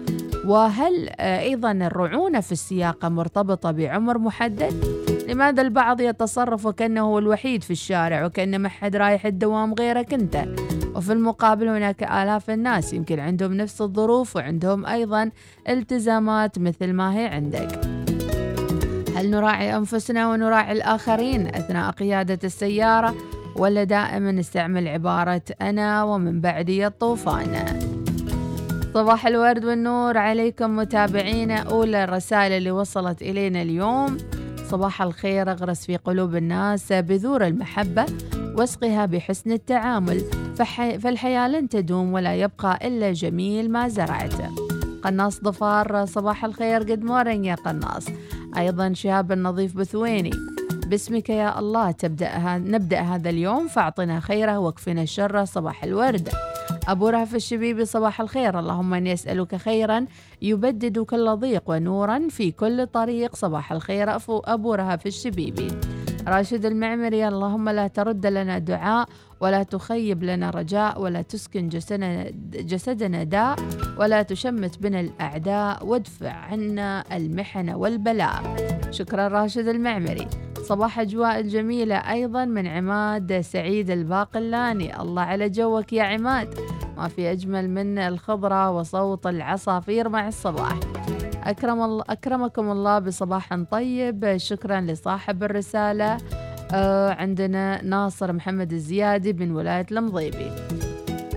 وهل 0.46 1.10
أيضا 1.20 1.72
الرعونة 1.72 2.40
في 2.40 2.52
السياقة 2.52 3.10
مرتبطة 3.10 3.72
بعمر 3.72 4.18
محدد؟ 4.18 4.74
لماذا 5.28 5.62
البعض 5.62 6.02
يتصرف 6.02 6.66
وكأنه 6.66 7.18
الوحيد 7.18 7.64
في 7.64 7.72
الشارع 7.72 8.26
وكأن 8.26 8.60
ما 8.60 8.70
حد 8.70 8.96
رايح 8.96 9.26
الدوام 9.26 9.74
غيرك 9.74 10.14
أنت 10.14 10.46
وفي 10.96 11.14
المقابل 11.14 11.68
هناك 11.68 12.04
آلاف 12.04 12.50
الناس 12.50 12.94
يمكن 12.94 13.20
عندهم 13.20 13.54
نفس 13.54 13.82
الظروف 13.82 14.36
وعندهم 14.36 14.86
أيضا 14.86 15.32
التزامات 15.70 16.60
مثل 16.60 16.94
ما 16.94 17.18
هي 17.18 17.26
عندك 17.26 18.03
هل 19.16 19.30
نراعي 19.30 19.76
أنفسنا 19.76 20.32
ونراعي 20.32 20.72
الآخرين 20.72 21.48
أثناء 21.48 21.92
قيادة 21.92 22.40
السيارة 22.44 23.16
ولا 23.56 23.84
دائما 23.84 24.32
نستعمل 24.32 24.88
عبارة 24.88 25.42
أنا 25.62 26.04
ومن 26.04 26.42
بعدي 26.42 26.88
الطوفان؟ 26.88 27.80
صباح 28.94 29.28
الورد 29.28 29.66
والنور 29.66 30.18
عليكم 30.18 30.76
متابعينا 30.76 31.56
أولى 31.56 32.04
الرسائل 32.04 32.52
اللي 32.52 32.72
وصلت 32.72 33.22
إلينا 33.22 33.62
اليوم. 33.62 34.18
صباح 34.70 35.02
الخير 35.02 35.52
أغرس 35.52 35.86
في 35.86 35.98
قلوب 35.98 36.36
الناس 36.36 36.94
بذور 36.94 37.48
المحبة 37.48 38.06
واسقها 38.58 39.06
بحسن 39.06 39.52
التعامل. 39.52 40.22
فالحياة 41.00 41.48
لن 41.48 41.70
تدوم 41.70 42.14
ولا 42.14 42.36
يبقى 42.36 42.88
إلا 42.88 43.14
جميل 43.14 43.72
ما 43.72 43.88
زرعته 43.88 44.50
قناص 45.04 45.42
ضفار 45.42 46.06
صباح 46.06 46.46
الخير 46.46 46.82
قد 46.82 47.04
مورن 47.04 47.46
يا 47.46 47.56
قناص. 47.56 48.06
أيضا 48.58 48.94
شهاب 48.94 49.32
النظيف 49.32 49.78
بثويني. 49.78 50.32
باسمك 50.88 51.30
يا 51.30 51.60
الله 51.60 51.92
تبدأ 51.92 52.58
نبدأ 52.58 53.00
هذا 53.00 53.30
اليوم 53.30 53.68
فأعطنا 53.68 54.20
خيره 54.20 54.58
واكفنا 54.58 55.02
الشر 55.02 55.46
صباح 55.46 55.84
الورد. 55.84 56.30
أبو 56.88 57.10
رهف 57.10 57.36
الشبيبي 57.36 57.86
صباح 57.86 58.22
الخير. 58.22 58.60
اللهم 58.60 58.94
إني 58.94 59.14
أسألك 59.14 59.56
خيرا 59.56 60.06
يبدد 60.42 61.00
كل 61.00 61.36
ضيق 61.36 61.64
ونورا 61.66 62.28
في 62.30 62.52
كل 62.52 62.88
طريق. 62.88 63.36
صباح 63.36 63.72
الخير 63.72 64.18
أبو 64.30 64.74
رهف 64.74 65.08
الشبيبي 65.08 65.68
راشد 66.28 66.66
المعمري 66.66 67.28
اللهم 67.28 67.70
لا 67.70 67.88
ترد 67.88 68.26
لنا 68.26 68.58
دعاء. 68.58 69.10
ولا 69.44 69.64
تخيب 69.64 70.24
لنا 70.24 70.50
رجاء 70.50 71.02
ولا 71.02 71.22
تسكن 71.22 71.70
جسدنا, 72.54 73.24
داء 73.24 73.56
ولا 74.00 74.22
تشمت 74.22 74.80
بنا 74.80 75.00
الأعداء 75.00 75.86
وادفع 75.86 76.32
عنا 76.32 77.04
المحن 77.12 77.70
والبلاء. 77.70 78.56
شكرا 78.92 79.28
راشد 79.28 79.68
المعمري. 79.68 80.28
صباح 80.64 81.00
أجواء 81.00 81.40
الجميلة 81.40 81.96
أيضا 81.96 82.46
من 82.46 82.68
عماد 82.68 83.42
سعيد 83.42 83.90
الباقلاني. 83.90 85.02
الله 85.02 85.22
على 85.22 85.50
جوك 85.50 85.94
يا 85.94 86.04
عماد. 86.04 86.56
ما 86.98 87.08
في 87.08 87.32
أجمل 87.32 87.70
من 87.70 87.98
الخضرة 87.98 88.72
وصوت 88.72 89.28
العصافير 89.28 90.10
مع 90.10 90.28
الصباح. 90.28 90.80
أكرم 91.44 91.82
الله 91.82 92.04
أكرمكم 92.10 92.72
الله 92.72 93.00
بصباح 93.00 93.56
طيب. 93.72 94.38
شكرا 94.38 94.82
لصاحب 94.82 95.44
الرسالة. 95.44 96.18
عندنا 97.18 97.84
ناصر 97.84 98.34
محمد 98.34 98.74
الزيادي 98.74 99.34
من 99.34 99.52
ولاية 99.52 99.86
المضيبي. 99.92 100.52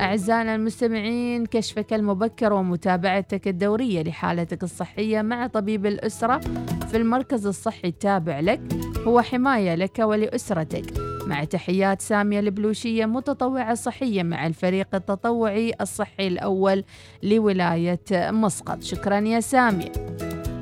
أعزائنا 0.00 0.54
المستمعين 0.54 1.46
كشفك 1.46 1.92
المبكر 1.92 2.52
ومتابعتك 2.52 3.48
الدورية 3.48 4.02
لحالتك 4.02 4.62
الصحية 4.62 5.22
مع 5.22 5.46
طبيب 5.46 5.86
الأسرة 5.86 6.40
في 6.88 6.96
المركز 6.96 7.46
الصحي 7.46 7.88
التابع 7.88 8.40
لك 8.40 8.60
هو 9.06 9.20
حماية 9.20 9.74
لك 9.74 9.98
ولأسرتك. 9.98 10.84
مع 11.26 11.44
تحيات 11.44 12.00
سامية 12.00 12.40
البلوشية 12.40 13.06
متطوعة 13.06 13.74
صحية 13.74 14.22
مع 14.22 14.46
الفريق 14.46 14.94
التطوعي 14.94 15.72
الصحي 15.80 16.26
الأول 16.26 16.84
لولاية 17.22 18.00
مسقط. 18.12 18.82
شكرا 18.82 19.18
يا 19.20 19.40
سامية. 19.40 19.92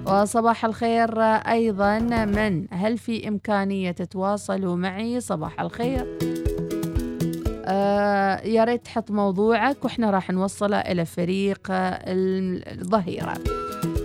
وصباح 0.07 0.65
الخير 0.65 1.23
أيضا. 1.23 1.99
من؟ 2.25 2.67
هل 2.71 2.99
في 2.99 3.29
إمكانية 3.29 3.91
تتواصلوا 3.91 4.77
معي؟ 4.77 5.21
صباح 5.21 5.61
الخير. 5.61 6.19
آه 7.67 8.41
يا 8.41 8.65
ريت 8.65 8.85
تحط 8.85 9.11
موضوعك 9.11 9.85
وإحنا 9.85 10.11
راح 10.11 10.31
نوصله 10.31 10.77
إلى 10.77 11.05
فريق 11.05 11.61
الظهيرة. 11.71 13.35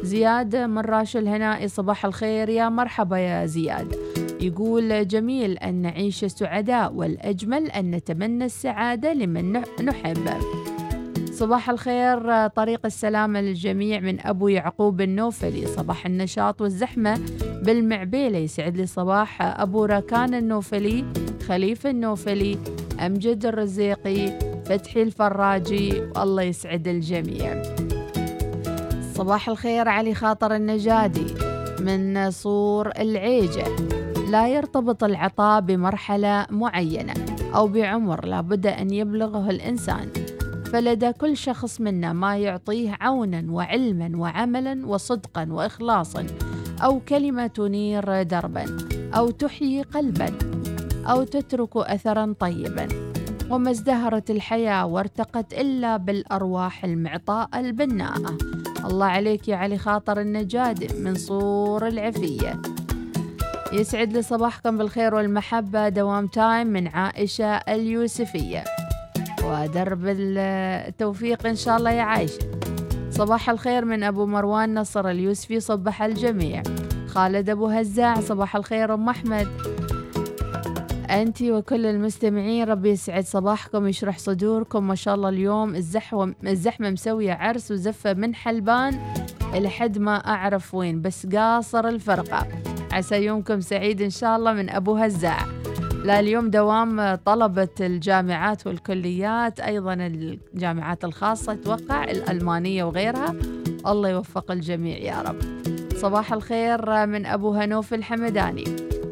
زياد 0.04 0.56
من 0.56 0.80
راش 0.80 1.18
الهنائي 1.18 1.68
صباح 1.68 2.06
الخير. 2.06 2.50
يا 2.50 2.70
مرحبا 2.70 3.18
يا 3.18 3.46
زياد. 3.46 3.96
يقول 4.42 5.08
جميل 5.08 5.58
أن 5.58 5.76
نعيش 5.76 6.26
سعداء 6.26 6.94
والأجمل 6.94 7.72
أن 7.72 7.92
نتمنى 7.92 8.46
السعادة 8.46 9.14
لمن 9.14 9.62
نحب. 9.84 10.30
صباح 11.40 11.70
الخير 11.70 12.48
طريق 12.48 12.86
السلامة 12.86 13.42
للجميع 13.42 14.00
من 14.00 14.28
أبو 14.28 14.48
يعقوب 14.48 15.02
النوفلي. 15.02 15.68
صباح 15.68 16.06
النشاط 16.06 16.62
والزحمة 16.62 17.20
بالمعبيلة 17.64 18.38
يسعد 18.38 18.78
لي 18.78 18.86
صباح 18.86 19.42
أبو 19.42 19.86
راكان 19.86 20.34
النوفلي 20.34 21.06
خليفة 21.48 21.90
النوفلي 21.90 22.58
أمجد 23.00 23.46
الرزيقي 23.46 24.40
فتحي 24.66 25.02
الفراجي 25.02 26.02
والله 26.16 26.44
يسعد 26.44 26.88
الجميع. 26.88 27.64
صباح 29.14 29.50
الخير 29.50 29.90
علي 29.90 30.14
خاطر 30.14 30.56
النجادي 30.56 31.34
من 31.80 32.32
صور 32.32 32.88
العيجة. 33.00 33.66
لا 34.30 34.48
يرتبط 34.48 35.04
العطاء 35.04 35.62
بمرحلة 35.62 36.46
معينة 36.50 37.14
أو 37.56 37.68
بعمر 37.68 38.26
لابد 38.26 38.68
أن 38.68 38.94
يبلغه 38.94 39.50
الإنسان. 39.50 40.10
فلدى 40.74 41.14
كل 41.14 41.38
شخص 41.38 41.82
منا 41.82 42.14
ما 42.14 42.38
يعطيه 42.38 42.98
عونا 43.02 43.46
وعلما 43.50 44.12
وعملا 44.18 44.88
وصدقا 44.88 45.48
وإخلاصا 45.52 46.28
أو 46.84 47.00
كلمة 47.00 47.48
تنير 47.48 48.24
دربا 48.24 48.66
أو 49.14 49.30
تحيي 49.30 49.82
قلبا 49.82 50.34
أو 51.06 51.24
تترك 51.24 51.78
أثرا 51.78 52.36
طيبا. 52.40 52.88
وما 53.50 53.72
ازدهرت 53.72 54.32
الحياة 54.32 54.86
وارتقت 54.86 55.54
إلا 55.54 55.98
بالأرواح 55.98 56.86
المعطاء 56.86 57.50
البناءة. 57.56 58.38
الله 58.86 59.06
عليك 59.06 59.48
يا 59.48 59.56
علي 59.56 59.78
خاطر 59.78 60.22
النجاد 60.22 60.96
من 60.96 61.16
صور 61.16 61.88
العفية. 61.88 62.62
يسعد 63.74 64.14
لي 64.14 64.22
صباحكم 64.22 64.78
بالخير 64.78 65.16
والمحبة. 65.16 65.90
دوام 65.90 66.28
تايم 66.28 66.68
من 66.68 66.88
عائشة 66.88 67.56
اليوسفية. 67.56 68.64
ودرب 69.50 70.02
التوفيق 70.06 71.48
إن 71.48 71.56
شاء 71.56 71.78
الله 71.78 71.92
يا 71.92 72.02
عايشة 72.02 72.40
صباح 73.12 73.50
الخير 73.50 73.86
من 73.86 74.04
أبو 74.04 74.26
مروان 74.26 74.74
نصر 74.80 75.10
اليوسفي 75.10 75.60
صبح 75.60 76.04
الجميع. 76.04 76.64
خالد 77.08 77.50
أبو 77.50 77.68
هزاع 77.68 78.22
صباح 78.22 78.56
الخير 78.56 78.94
أم 78.94 79.10
أحمد. 79.10 79.48
أنت 81.10 81.42
وكل 81.42 81.86
المستمعين 81.86 82.64
ربي 82.64 82.90
يسعد 82.90 83.24
صباحكم 83.24 83.88
يشرح 83.88 84.18
صدوركم. 84.18 84.88
ما 84.88 84.96
شاء 84.96 85.16
الله 85.16 85.30
اليوم 85.30 85.76
الزحمة 85.76 86.36
الزحمة 86.48 86.90
مسوية 86.90 87.34
عرس 87.34 87.72
وزفة 87.72 88.14
من 88.14 88.36
حلبان. 88.36 89.00
إلى 89.54 89.70
حد 89.70 89.98
ما 89.98 90.16
أعرف 90.16 90.76
وين 90.76 91.02
بس 91.02 91.26
قاصر 91.26 91.88
الفرقة. 91.88 92.48
عسى 92.92 93.16
يومكم 93.16 93.60
سعيد 93.62 94.02
إن 94.02 94.10
شاء 94.10 94.38
الله 94.38 94.54
من 94.54 94.70
أبو 94.70 94.96
هزاع. 94.96 95.40
لا 96.04 96.20
اليوم 96.20 96.50
دوام 96.50 97.16
طلبة 97.16 97.68
الجامعات 97.82 98.68
والكليات 98.68 99.60
أيضا 99.60 99.94
الجامعات 99.94 101.06
الخاصة 101.06 101.52
أتوقع 101.52 102.04
الألمانية 102.04 102.84
وغيرها. 102.84 103.36
الله 103.88 104.10
يوفق 104.10 104.52
الجميع 104.52 104.98
يا 104.98 105.22
رب. 105.22 105.36
صباح 105.96 106.34
الخير 106.34 107.06
من 107.06 107.26
أبو 107.26 107.52
هنوف 107.52 107.94
الحمداني. 107.94 108.64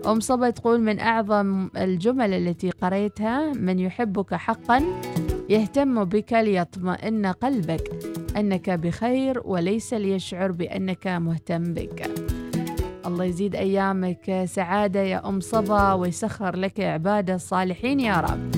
أم 0.08 0.20
صبا 0.20 0.50
تقول 0.50 0.82
من 0.82 1.00
أعظم 1.00 1.70
الجمل 1.78 2.34
التي 2.34 2.70
قريتها 2.70 3.54
من 3.54 3.80
يحبك 3.80 4.34
حقا 4.34 4.84
يهتم 5.50 6.04
بك 6.04 6.34
ليطمئن 6.34 7.26
قلبك 7.26 7.90
أنك 8.38 8.70
بخير 8.70 9.42
وليس 9.46 9.94
ليشعر 9.94 10.52
بأنك 10.52 11.08
مهتم 11.08 11.64
بك. 11.74 12.12
الله 13.08 13.26
يزيد 13.26 13.56
أيامك. 13.56 14.46
سعادة 14.46 15.00
يا 15.00 15.30
أم 15.30 15.40
صبا 15.40 15.94
ويسخر 15.94 16.56
لك 16.56 16.80
عبادة 16.80 17.36
الصالحين 17.36 18.00
يا 18.00 18.20
رب. 18.20 18.52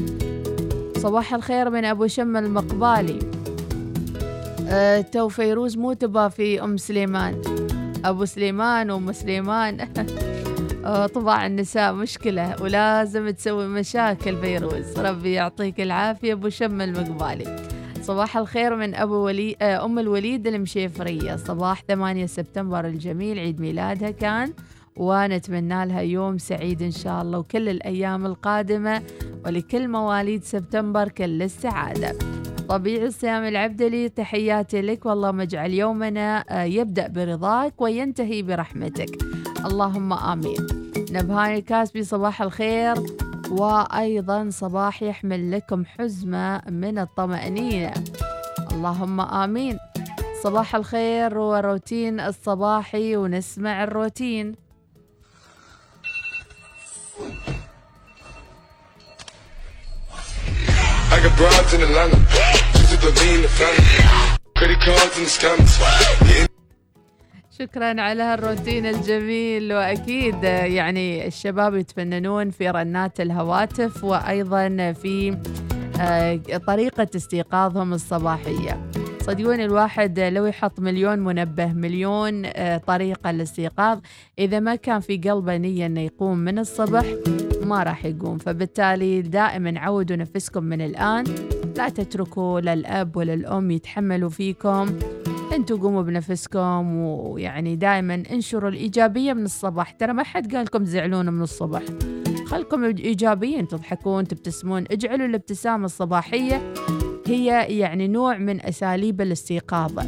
صباح 0.97 1.33
الخير 1.33 1.69
من 1.69 1.85
أبو 1.85 2.07
شم 2.07 2.37
المقبالي. 2.37 3.19
أه 4.67 5.01
تو 5.01 5.29
فيروز 5.29 5.77
مو 5.77 5.93
تبا 5.93 6.27
في 6.27 6.63
أم 6.63 6.77
سليمان. 6.77 7.41
أبو 8.05 8.25
سليمان 8.25 8.91
وأم 8.91 9.11
سليمان. 9.11 9.77
آه، 10.85 11.07
طباع 11.07 11.45
النساء 11.45 11.93
مشكلة 11.93 12.55
ولازم 12.61 13.29
تسوي 13.29 13.67
مشاكل 13.67 14.37
فيروز. 14.37 14.99
ربي 14.99 15.33
يعطيك 15.33 15.81
العافية 15.81 16.33
أبو 16.33 16.49
شم 16.49 16.81
المقبالي. 16.81 17.78
صباح 18.09 18.37
الخير 18.37 18.75
من 18.75 18.95
أبو 18.95 19.13
ولي 19.15 19.55
آه، 19.61 19.85
أم 19.85 19.99
الوليد 19.99 20.47
المشيفرية. 20.47 21.35
صباح 21.35 21.83
8 21.87 22.25
سبتمبر 22.25 22.85
الجميل 22.87 23.39
عيد 23.39 23.61
ميلادها 23.61 24.11
كان 24.11 24.53
ونتمنى 24.95 25.85
لها 25.85 26.01
يوم 26.01 26.37
سعيد 26.37 26.81
إن 26.81 26.91
شاء 26.91 27.21
الله 27.21 27.39
وكل 27.39 27.69
الأيام 27.69 28.25
القادمة 28.25 29.01
ولكل 29.45 29.87
مواليد 29.87 30.43
سبتمبر 30.43 31.09
كل 31.09 31.43
السعادة. 31.43 32.15
طبيعي 32.69 33.05
السام 33.05 33.43
العبدلي 33.43 34.09
تحياتي 34.09 34.81
لك. 34.81 35.05
والله 35.05 35.31
مجعل 35.31 35.73
يومنا 35.73 36.45
آه، 36.49 36.63
يبدأ 36.63 37.07
برضاك 37.07 37.81
وينتهي 37.81 38.41
برحمتك. 38.41 39.17
اللهم 39.65 40.13
آمين. 40.13 40.67
نبهان 41.11 41.55
الكاسبي 41.55 42.03
صباح 42.03 42.41
الخير. 42.41 42.95
وأيضا 43.51 44.49
صباح 44.49 45.03
يحمل 45.03 45.51
لكم 45.51 45.85
حزمة 45.85 46.61
من 46.67 46.99
الطمأنينة. 46.99 47.93
اللهم 48.71 49.21
آمين. 49.21 49.79
صباح 50.43 50.75
الخير 50.75 51.37
وروتين 51.37 52.19
الصباحي 52.19 53.15
ونسمع 53.15 53.83
الروتين. 53.83 54.55
I 61.11 61.21
got 61.21 61.73
in 61.73 61.81
the. 66.27 66.48
شكرا 67.61 68.01
على 68.01 68.23
هالروتين 68.23 68.85
الجميل. 68.85 69.73
وأكيد 69.73 70.43
يعني 70.43 71.27
الشباب 71.27 71.75
يتفننون 71.75 72.49
في 72.49 72.69
رنات 72.69 73.21
الهواتف 73.21 74.03
وأيضا 74.03 74.93
في 74.93 75.37
آه، 76.01 76.35
طريقة 76.67 77.07
استيقاظهم 77.15 77.93
الصباحية. 77.93 78.91
صدقوني 79.21 79.65
الواحد 79.65 80.19
لو 80.19 80.45
يحط 80.45 80.79
مليون 80.79 81.19
منبه 81.19 81.73
مليون 81.73 82.45
آه، 82.45 82.77
طريقة 82.77 83.31
للاستيقاظ 83.31 83.99
إذا 84.39 84.59
ما 84.59 84.75
كان 84.75 84.99
في 84.99 85.17
قلبه 85.17 85.57
نية 85.57 85.85
إنه 85.85 86.01
يقوم 86.01 86.37
من 86.37 86.59
الصبح 86.59 87.05
ما 87.63 87.83
راح 87.83 88.05
يقوم. 88.05 88.37
فبالتالي 88.37 89.21
دائما 89.21 89.79
عودوا 89.79 90.15
نفسكم 90.15 90.63
من 90.63 90.81
الآن. 90.81 91.23
لا 91.77 91.89
تتركوا 91.89 92.59
للأب 92.59 93.17
وللأم 93.17 93.71
يتحملوا 93.71 94.29
فيكم. 94.29 94.99
أنتوا 95.53 95.77
قوموا 95.77 96.01
بنفسكم 96.01 96.95
ويعني 96.95 97.75
دائما 97.75 98.23
انشروا 98.31 98.69
الإيجابية 98.69 99.33
من 99.33 99.43
الصباح. 99.43 99.91
ترى 99.91 100.13
ما 100.13 100.23
حد 100.23 100.55
قال 100.55 100.65
لكم 100.65 100.83
تزعلون 100.83 101.29
من 101.29 101.41
الصبح 101.41 101.81
خلكم 102.45 102.83
ايجابيين 102.83 103.67
تضحكون 103.67 104.27
تبتسمون. 104.27 104.85
اجعلوا 104.91 105.25
الابتسامة 105.25 105.85
الصباحية 105.85 106.73
هي 107.27 107.45
يعني 107.79 108.07
نوع 108.07 108.37
من 108.37 108.65
أساليب 108.65 109.21
الاستيقاظ. 109.21 109.99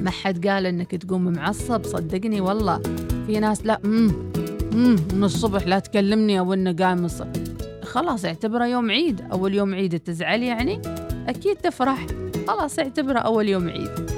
ما 0.00 0.10
حد 0.10 0.46
قال 0.46 0.66
إنك 0.66 0.90
تقوم 0.90 1.24
معصب 1.24 1.84
صدقني 1.84 2.40
والله. 2.40 2.82
في 3.26 3.40
ناس 3.40 3.66
لا 3.66 3.80
امم 3.84 4.12
امم 4.72 4.96
من 5.14 5.24
الصبح 5.24 5.66
لا 5.66 5.78
تكلمني 5.78 6.38
أو 6.38 6.54
إنه 6.54 6.72
قايم 6.72 7.04
الصبح 7.04 7.32
خلاص 7.82 8.24
اعتبره 8.24 8.66
يوم 8.66 8.90
عيد. 8.90 9.20
أول 9.32 9.54
يوم 9.54 9.74
عيد 9.74 9.98
تزعل 10.00 10.42
يعني؟ 10.42 10.82
أكيد 11.28 11.56
تفرح. 11.56 12.06
خلاص 12.48 12.78
اعتبره 12.78 13.18
أول 13.18 13.48
يوم 13.48 13.68
عيد. 13.68 14.17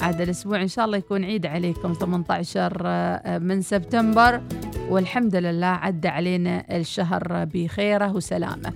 عاد 0.00 0.20
الأسبوع 0.20 0.62
إن 0.62 0.68
شاء 0.68 0.84
الله 0.84 0.96
يكون 0.96 1.24
عيد 1.24 1.46
عليكم 1.46 1.92
18 1.92 2.82
آه، 2.86 3.38
من 3.38 3.62
سبتمبر. 3.62 4.40
والحمد 4.90 5.36
لله 5.36 5.66
عدى 5.66 6.08
علينا 6.08 6.64
الشهر 6.76 7.44
بخيره 7.54 8.12
وسلامة. 8.12 8.72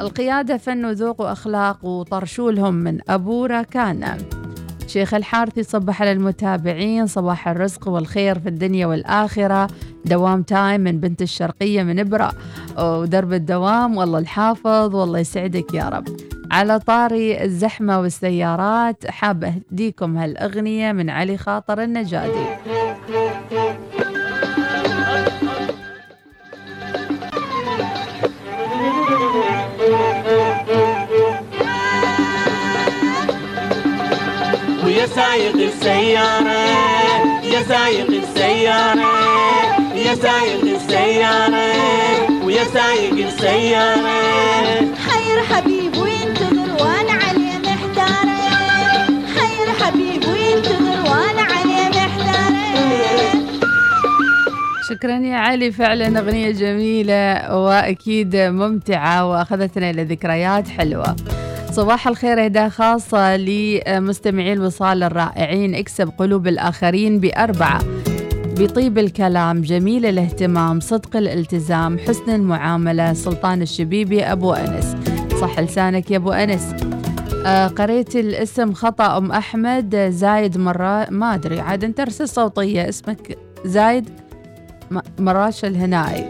القيادة 0.00 0.56
فن 0.56 0.84
وذوق 0.84 1.20
وأخلاق 1.20 1.84
وطرشولهم 1.84 2.74
من 2.74 2.98
أبو 3.08 3.46
راكانا 3.46 4.18
شيخ 4.86 5.14
الحارثي 5.14 5.62
صبح 5.62 6.02
على 6.02 6.12
المتابعين 6.12 7.06
صباح 7.06 7.48
الرزق 7.48 7.88
والخير 7.88 8.38
في 8.38 8.48
الدنيا 8.48 8.86
والآخرة. 8.86 9.68
دوام 10.04 10.42
تايم 10.42 10.80
من 10.80 11.00
بنت 11.00 11.22
الشرقية 11.22 11.82
من 11.82 11.98
إبرة. 11.98 12.32
ودرب 12.78 13.32
الدوام 13.32 13.96
والله 13.96 14.18
الحافظ 14.18 14.94
والله 14.94 15.18
يسعدك 15.18 15.74
يا 15.74 15.88
رب. 15.88 16.29
على 16.50 16.78
طاري 16.78 17.44
الزحمة 17.44 18.00
والسيارات 18.00 19.10
حابة 19.10 19.48
أهديكم 19.48 20.16
هالأغنية 20.16 20.92
من 20.92 21.10
علي 21.10 21.38
خاطر 21.38 21.82
النجادي. 21.82 22.46
ويا 34.84 35.06
سايق 35.06 35.54
السيارة 35.54 36.60
يا 37.44 37.62
سايق 37.62 38.10
السيارة 38.10 39.10
يا 39.94 40.14
سايق 40.14 40.64
السيارة 40.74 41.72
ويا 42.44 42.64
سايق 42.64 43.26
السيارة. 43.26 44.10
خير 44.94 45.42
حبيب 45.50 45.79
شكرا 54.90 55.18
يا 55.18 55.36
علي. 55.36 55.72
فعلا 55.72 56.18
أغنية 56.18 56.50
جميلة 56.50 57.56
وأكيد 57.56 58.36
ممتعة 58.36 59.30
وأخذتنا 59.30 59.90
إلى 59.90 60.04
ذكريات 60.04 60.68
حلوة. 60.68 61.16
صباح 61.70 62.08
الخير 62.08 62.44
إهداء 62.44 62.68
خاصة 62.68 63.36
لمستمعي 63.36 64.52
الوصال 64.52 65.02
الرائعين. 65.02 65.74
اكسب 65.74 66.12
قلوب 66.18 66.46
الآخرين 66.46 67.20
بأربعة. 67.20 67.80
بطيب 68.58 68.98
الكلام 68.98 69.60
جميل 69.60 70.06
الاهتمام 70.06 70.80
صدق 70.80 71.16
الالتزام 71.16 71.98
حسن 71.98 72.30
المعاملة 72.30 73.12
سلطان 73.12 73.62
الشبيبي 73.62 74.24
أبو 74.24 74.52
أنس. 74.52 74.96
صح 75.40 75.60
لسانك 75.60 76.10
يا 76.10 76.16
أبو 76.16 76.32
أنس. 76.32 76.74
آه 77.46 77.66
قريت 77.66 78.16
الاسم 78.16 78.72
خطأ 78.72 79.18
أم 79.18 79.32
أحمد 79.32 79.96
زايد 80.10 80.58
مرة 80.58 81.06
ما 81.10 81.34
أدري 81.34 81.60
عاد 81.60 81.84
أنت 81.84 82.00
أرسل 82.00 82.28
صوتية 82.28 82.88
اسمك 82.88 83.38
زايد؟ 83.64 84.10
مراش 85.18 85.64
الهنائي 85.64 86.28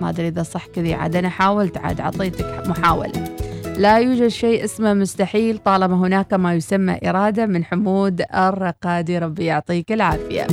ما 0.00 0.08
أدري 0.08 0.28
إذا 0.28 0.42
صح 0.42 0.66
كذي 0.66 0.94
عاد 0.94 1.16
أنا 1.16 1.28
حاولت 1.28 1.78
عاد 1.78 2.00
عطيتك 2.00 2.62
محاولة. 2.66 3.24
لا 3.78 3.98
يوجد 3.98 4.28
شيء 4.28 4.64
اسمه 4.64 4.94
مستحيل 4.94 5.58
طالما 5.58 5.96
هناك 5.96 6.34
ما 6.34 6.54
يسمى 6.54 6.98
إرادة 7.04 7.46
من 7.46 7.64
حمود 7.64 8.22
الرقادي. 8.34 9.18
ربي 9.18 9.44
يعطيك 9.44 9.92
العافية. 9.92 10.46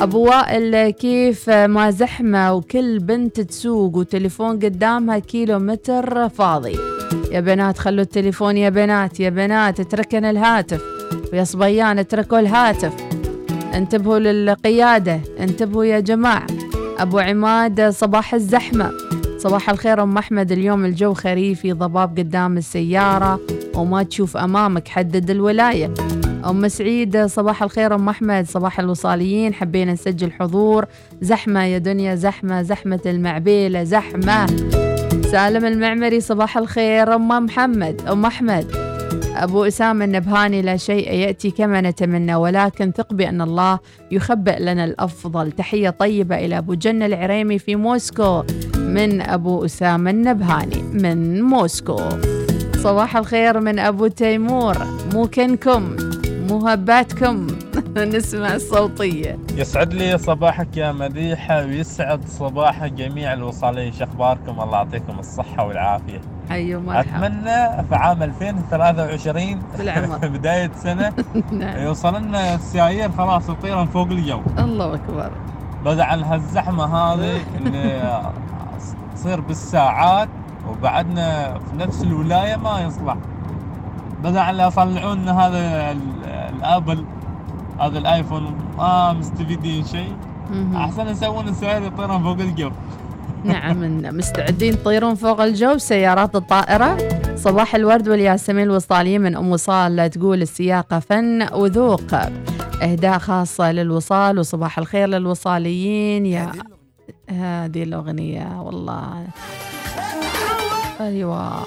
أبو 0.00 0.24
وائل 0.24 0.90
كيف 0.90 1.50
ما 1.50 1.90
زحمة 1.90 2.54
وكل 2.54 2.98
بنت 2.98 3.40
تسوق 3.40 3.96
وتليفون 3.96 4.58
قدامها 4.58 5.18
كيلو 5.18 5.58
متر 5.58 6.28
فاضي. 6.28 6.76
يا 7.32 7.40
بنات 7.40 7.78
خلوا 7.78 8.02
التليفون 8.02 8.56
يا 8.56 8.68
بنات 8.68 9.20
يا 9.20 9.30
بنات 9.30 9.80
اتركن 9.80 10.24
الهاتف. 10.24 10.82
ويا 11.32 11.44
صبيان 11.44 11.98
اتركوا 11.98 12.38
الهاتف. 12.38 13.09
انتبهوا 13.74 14.18
للقيادة 14.18 15.20
انتبهوا 15.40 15.84
يا 15.84 16.00
جماعة. 16.00 16.46
أبو 16.98 17.18
عماد 17.18 17.88
صباح 17.88 18.34
الزحمة. 18.34 18.90
صباح 19.38 19.70
الخير 19.70 20.02
أم 20.02 20.18
أحمد 20.18 20.52
اليوم 20.52 20.84
الجو 20.84 21.14
خريفي 21.14 21.72
ضباب 21.72 22.18
قدام 22.18 22.56
السيارة 22.56 23.40
وما 23.74 24.02
تشوف 24.02 24.36
أمامك 24.36 24.88
حدد 24.88 25.30
الولاية. 25.30 25.94
أم 26.48 26.68
سعيد 26.68 27.26
صباح 27.26 27.62
الخير 27.62 27.94
أم 27.94 28.08
أحمد 28.08 28.46
صباح 28.48 28.80
الوصاليين 28.80 29.54
حبينا 29.54 29.92
نسجل 29.92 30.32
حضور. 30.32 30.86
زحمة 31.22 31.64
يا 31.64 31.78
دنيا 31.78 32.14
زحمة 32.14 32.62
زحمة 32.62 33.00
المعبيلة 33.06 33.84
زحمة. 33.84 34.46
سالم 35.30 35.64
المعمري 35.64 36.20
صباح 36.20 36.58
الخير 36.58 37.14
أم 37.14 37.28
محمد 37.28 38.02
أم 38.08 38.26
أحمد. 38.26 38.89
أبو 39.40 39.64
أسامة 39.64 40.04
النبهاني 40.04 40.62
لا 40.62 40.76
شيء 40.76 41.12
يأتي 41.12 41.50
كما 41.50 41.80
نتمنى 41.80 42.34
ولكن 42.34 42.92
ثق 42.92 43.12
بأن 43.12 43.40
الله 43.40 43.78
يخبئ 44.10 44.60
لنا 44.60 44.84
الأفضل. 44.84 45.52
تحية 45.52 45.90
طيبة 45.90 46.36
إلى 46.36 46.58
أبو 46.58 46.74
جنة 46.74 47.06
العريمي 47.06 47.58
في 47.58 47.76
موسكو 47.76 48.42
من 48.76 49.20
أبو 49.20 49.64
أسامة 49.64 50.10
النبهاني 50.10 50.82
من 50.82 51.42
موسكو. 51.42 52.00
صباح 52.76 53.16
الخير 53.16 53.60
من 53.60 53.78
أبو 53.78 54.06
تيمور. 54.06 54.76
مو 55.12 55.26
كنكم 55.26 55.96
مو 56.48 56.68
هباتكم. 56.68 57.46
نسمع 58.16 58.54
الصوتية. 58.54 59.38
يسعد 59.56 59.94
لي 59.94 60.18
صباحك 60.18 60.76
يا 60.76 60.92
مديحة 60.92 61.64
ويسعد 61.64 62.28
صباح 62.28 62.86
جميع 62.86 63.32
الوصالين. 63.32 63.92
شخباركم 63.92 64.60
الله 64.60 64.76
يعطيكم 64.78 65.18
الصحة 65.18 65.66
والعافية. 65.66 66.20
أيوة 66.50 66.80
مرحبا. 66.82 67.00
أتمنى 67.26 67.88
في 67.88 67.94
عام 67.94 68.22
2023 68.22 69.62
بالعمر. 69.78 70.18
بداية 70.38 70.70
سنة. 70.76 71.12
نعم. 71.52 71.78
يوصل 71.82 72.14
لنا 72.22 72.54
السيايير 72.54 73.10
خلاص 73.12 73.48
يطيرن 73.48 73.86
فوق 73.86 74.06
الجو 74.08 74.40
الله 74.58 74.94
أكبر. 74.94 75.30
بدل 75.84 76.00
عن 76.00 76.22
هالزحمة 76.22 76.84
هذه 76.84 77.36
إن 77.58 78.00
تصير 79.14 79.40
بالساعات 79.40 80.28
وبعدنا 80.68 81.54
في 81.58 81.76
نفس 81.76 82.02
الولاية 82.02 82.56
ما 82.56 82.80
يصلح. 82.80 83.16
بدل 84.24 84.38
عن 84.38 84.54
لنا 85.14 85.46
هذا 85.46 85.90
ال- 85.90 86.24
الآبل. 86.56 87.04
هذا 87.80 87.98
الآيفون. 87.98 88.54
ما 88.78 89.12
مستفيدين 89.12 89.84
شيء. 89.84 90.12
أحسن 90.76 91.08
يسوون 91.08 91.48
السيارة 91.48 91.84
يطيرون 91.84 92.22
فوق 92.22 92.40
الجو. 92.40 92.70
نعم 93.44 93.82
إن 93.82 94.16
مستعدين 94.16 94.82
تطيرون 94.82 95.14
فوق 95.14 95.40
الجو. 95.40 95.78
سيارات 95.78 96.36
الطائرة. 96.36 96.98
صباح 97.36 97.74
الورد 97.74 98.08
والياسمين 98.08 98.64
الوصالية 98.64 99.18
من 99.18 99.36
أم 99.36 99.50
وصال. 99.50 100.10
تقول 100.10 100.42
السياقة 100.42 100.98
فن 100.98 101.48
وذوق. 101.52 102.14
إهداء 102.82 103.18
خاصة 103.18 103.72
للوصال 103.72 104.38
وصباح 104.38 104.78
الخير 104.78 105.08
للوصاليين. 105.08 106.26
يا 106.26 106.52
هذه 107.30 107.82
الأغنية 107.82 108.62
والله. 108.62 109.26
أيوة. 111.00 111.66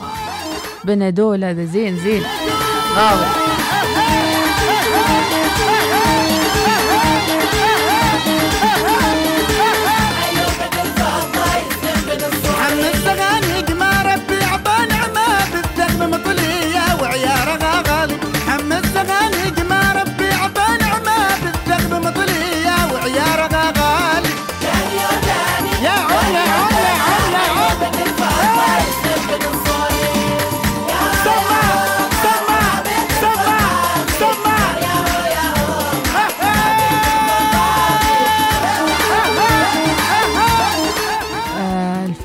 بندول 0.86 1.44
هذا 1.44 1.66
زين 1.66 1.96
زين. 1.96 2.24
غاوي. 2.96 3.26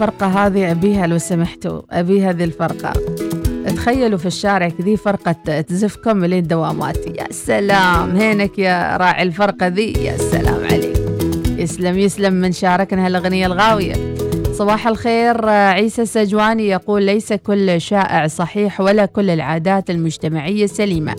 الفرقة 0.01 0.47
هذه 0.47 0.71
أبيها 0.71 1.07
لو 1.07 1.19
سمحتوا 1.19 1.83
أبي 1.91 2.25
هذه 2.25 2.45
الفرقة. 2.45 2.93
تخيلوا 3.67 4.19
في 4.19 4.27
الشارع 4.27 4.69
كذي 4.69 4.97
فرقة 4.97 5.61
تزفكم 5.61 6.25
لين 6.25 6.47
دواماتي. 6.47 7.13
يا 7.19 7.27
سلام 7.31 8.17
هينك 8.17 8.59
يا 8.59 8.97
راعي 8.97 9.23
الفرقة 9.23 9.67
ذي؟ 9.67 9.93
يا 9.93 10.17
سلام 10.17 10.65
عليك. 10.65 10.99
يسلم 11.59 11.99
يسلم 11.99 12.33
من 12.33 12.53
شاركنا 12.53 13.07
هالأغنية 13.07 13.47
الغاوية. 13.47 13.95
صباح 14.53 14.89
الخير 14.89 15.49
عيسى 15.49 16.03
السجواني 16.03 16.69
يقول 16.69 17.03
ليس 17.03 17.33
كل 17.33 17.81
شائع 17.81 18.27
صحيح 18.27 18.81
ولا 18.81 19.07
كل 19.07 19.31
العادات 19.31 19.91
المجتمعية 19.91 20.67
سليمة 20.67 21.15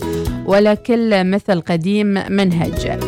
ولا 0.46 0.74
كل 0.74 1.30
مثل 1.30 1.60
قديم 1.60 2.06
منهج. 2.30 2.98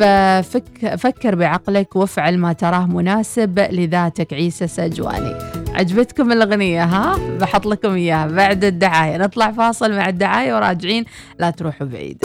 ففك 0.00 0.94
فكر 0.98 1.34
بعقلك 1.34 1.96
وافعل 1.96 2.38
ما 2.38 2.52
تراه 2.52 2.86
مناسب 2.86 3.58
لذاتك. 3.58 4.32
عيسى 4.32 4.66
سجواني. 4.66 5.34
عجبتكم 5.74 6.32
الأغنية 6.32 6.84
ها؟ 6.84 7.18
بحط 7.40 7.66
لكم 7.66 7.94
إياها 7.94 8.26
بعد 8.26 8.64
الدعاية. 8.64 9.16
نطلع 9.16 9.50
فاصل 9.52 9.96
مع 9.96 10.08
الدعاية 10.08 10.54
وراجعين. 10.54 11.04
لا 11.38 11.50
تروحوا 11.50 11.86
بعيد. 11.86 12.24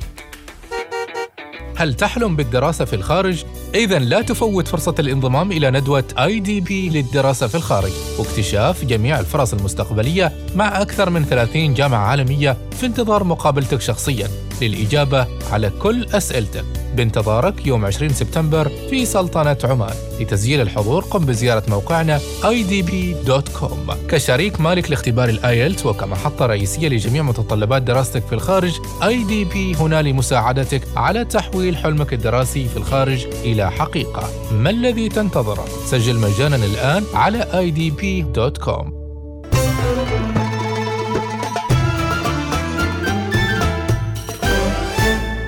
هل 1.81 1.93
تحلم 1.93 2.35
بالدراسة 2.35 2.85
في 2.85 2.95
الخارج؟ 2.95 3.43
إذا 3.75 3.99
لا 3.99 4.21
تفوت 4.21 4.67
فرصة 4.67 4.95
الانضمام 4.99 5.51
إلى 5.51 5.71
ندوة 5.71 6.03
IDP 6.19 6.89
للدراسة 6.89 7.47
في 7.47 7.55
الخارج 7.55 7.91
واكتشاف 8.19 8.85
جميع 8.85 9.19
الفرص 9.19 9.53
المستقبلية 9.53 10.31
مع 10.55 10.81
أكثر 10.81 11.09
من 11.09 11.25
30 11.25 11.73
جامعة 11.73 12.07
عالمية 12.07 12.57
في 12.71 12.85
انتظار 12.85 13.23
مقابلتك 13.23 13.81
شخصياً 13.81 14.27
للإجابة 14.61 15.27
على 15.51 15.69
كل 15.69 16.05
أسئلتك. 16.05 16.65
بانتظارك 16.95 17.67
يوم 17.67 17.85
20 17.85 18.13
سبتمبر 18.13 18.71
في 18.89 19.05
سلطنة 19.05 19.57
عمان 19.63 19.93
لتسجيل 20.19 20.61
الحضور. 20.61 21.03
قم 21.03 21.25
بزيارة 21.25 21.63
موقعنا 21.67 22.19
idp.com 22.41 23.93
كشريك 24.09 24.61
مالك 24.61 24.89
لاختبار 24.89 25.29
ال 25.29 25.38
IELTS 25.38 25.85
وكمحطة 25.85 26.45
رئيسية 26.45 26.87
لجميع 26.87 27.23
متطلبات 27.23 27.81
دراستك 27.81 28.23
في 28.25 28.33
الخارج 28.33 28.73
IDB 29.01 29.81
هنا 29.81 30.01
لمساعدتك 30.01 30.81
على 30.95 31.25
تحويل 31.25 31.77
حلمك 31.77 32.13
الدراسي 32.13 32.67
في 32.67 32.77
الخارج 32.77 33.27
إلى 33.43 33.71
حقيقة. 33.71 34.29
ما 34.51 34.69
الذي 34.69 35.09
تنتظره؟ 35.09 35.65
سجل 35.85 36.15
مجانا 36.15 36.55
الآن 36.55 37.03
على 37.13 37.41
idb.com 37.53 39.00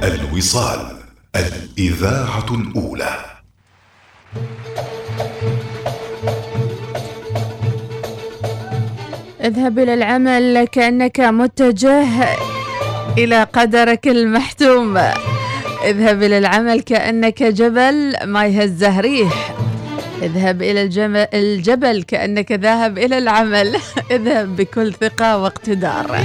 الوصال 0.03 0.79
الإذاعة 1.35 2.45
الأولى. 2.51 3.15
اذهب 9.43 9.79
إلى 9.79 9.93
العمل 9.93 10.67
كأنك 10.71 11.19
متجه 11.19 12.07
إلى 13.17 13.43
قدرك 13.43 14.07
المحتوم. 14.07 14.97
اذهب 15.85 16.23
إلى 16.23 16.37
العمل 16.37 16.81
كأنك 16.81 17.43
جبل 17.43 18.15
ما 18.23 18.45
يهزه 18.45 18.99
ريح 18.99 19.55
اذهب 20.21 20.61
إلى 20.61 20.81
الجبل, 20.81 21.27
الجبل 21.33 22.03
كأنك 22.03 22.51
ذاهب 22.51 22.97
إلى 22.97 23.17
العمل. 23.17 23.75
اذهب 24.11 24.55
بكل 24.55 24.93
ثقة 24.93 25.37
واقتدار. 25.37 26.17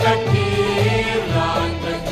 بكير 0.00 1.20
لعندك 1.34 2.10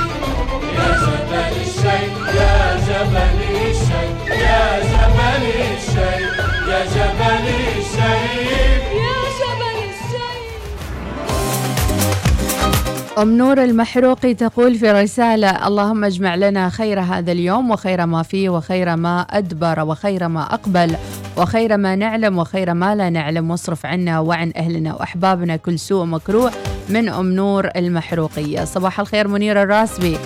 يا 2.35 2.75
جبل 2.87 3.41
الشيخ 3.61 4.27
يا 4.29 4.79
جبل 4.79 5.43
الشيخ 5.77 6.39
يا 6.69 6.85
جبل 6.85 7.47
الشيخ 7.47 7.80
أم 13.17 13.37
نور 13.37 13.63
المحروقي 13.63 14.33
تقول 14.33 14.75
في 14.75 14.91
رسالة 14.91 15.67
اللهم 15.67 16.03
اجمع 16.03 16.35
لنا 16.35 16.69
خير 16.69 16.99
هذا 16.99 17.31
اليوم 17.31 17.71
وخير 17.71 18.05
ما 18.05 18.23
فيه 18.23 18.49
وخير 18.49 18.95
ما 18.95 19.21
أدبر 19.21 19.79
وخير 19.79 20.27
ما 20.27 20.53
أقبل 20.53 20.95
وخير 21.37 21.77
ما 21.77 21.95
نعلم 21.95 22.37
وخير 22.37 22.73
ما 22.73 22.95
لا 22.95 23.09
نعلم 23.09 23.51
واصرف 23.51 23.85
عنا 23.85 24.19
وعن 24.19 24.51
أهلنا 24.55 24.93
وأحبابنا 24.93 25.55
كل 25.55 25.79
سوء 25.79 26.05
مكروه 26.05 26.51
من 26.89 27.09
أم 27.09 27.31
نور 27.31 27.69
المحروقية. 27.75 28.63
صباح 28.63 28.99
الخير 28.99 29.27
منيرة 29.27 29.63
الراسبي. 29.63 30.17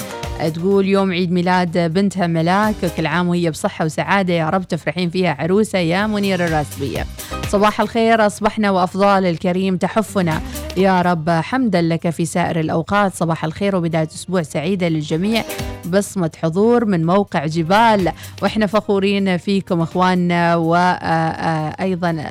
تقول 0.53 0.88
يوم 0.88 1.11
عيد 1.11 1.31
ميلاد 1.31 1.93
بنتها 1.93 2.27
ملاك 2.27 2.75
كل 2.97 3.07
عام 3.07 3.27
وهي 3.27 3.51
بصحة 3.51 3.86
وسعادة. 3.86 4.33
يا 4.33 4.49
رب 4.49 4.67
تفرحين 4.67 5.09
فيها 5.09 5.38
عروسة 5.39 5.79
يا 5.79 6.07
منير 6.07 6.45
الراسبية. 6.45 7.05
صباح 7.49 7.81
الخير 7.81 8.25
أصبحنا 8.25 8.71
وأفضال 8.71 9.25
الكريم 9.25 9.77
تحفنا. 9.77 10.41
يا 10.77 11.01
رب 11.01 11.29
حمدا 11.29 11.81
لك 11.81 12.09
في 12.09 12.25
سائر 12.25 12.59
الأوقات. 12.59 13.13
صباح 13.13 13.45
الخير 13.45 13.75
وبداية 13.75 14.07
أسبوع 14.07 14.41
سعيدة 14.41 14.88
للجميع. 14.88 15.43
بصمة 15.86 16.31
حضور 16.43 16.86
من 16.86 17.05
موقع 17.05 17.45
جبال. 17.45 18.11
وإحنا 18.41 18.65
فخورين 18.65 19.38
فيكم 19.38 19.81
إخواننا 19.81 20.55
وأيضا 20.55 22.25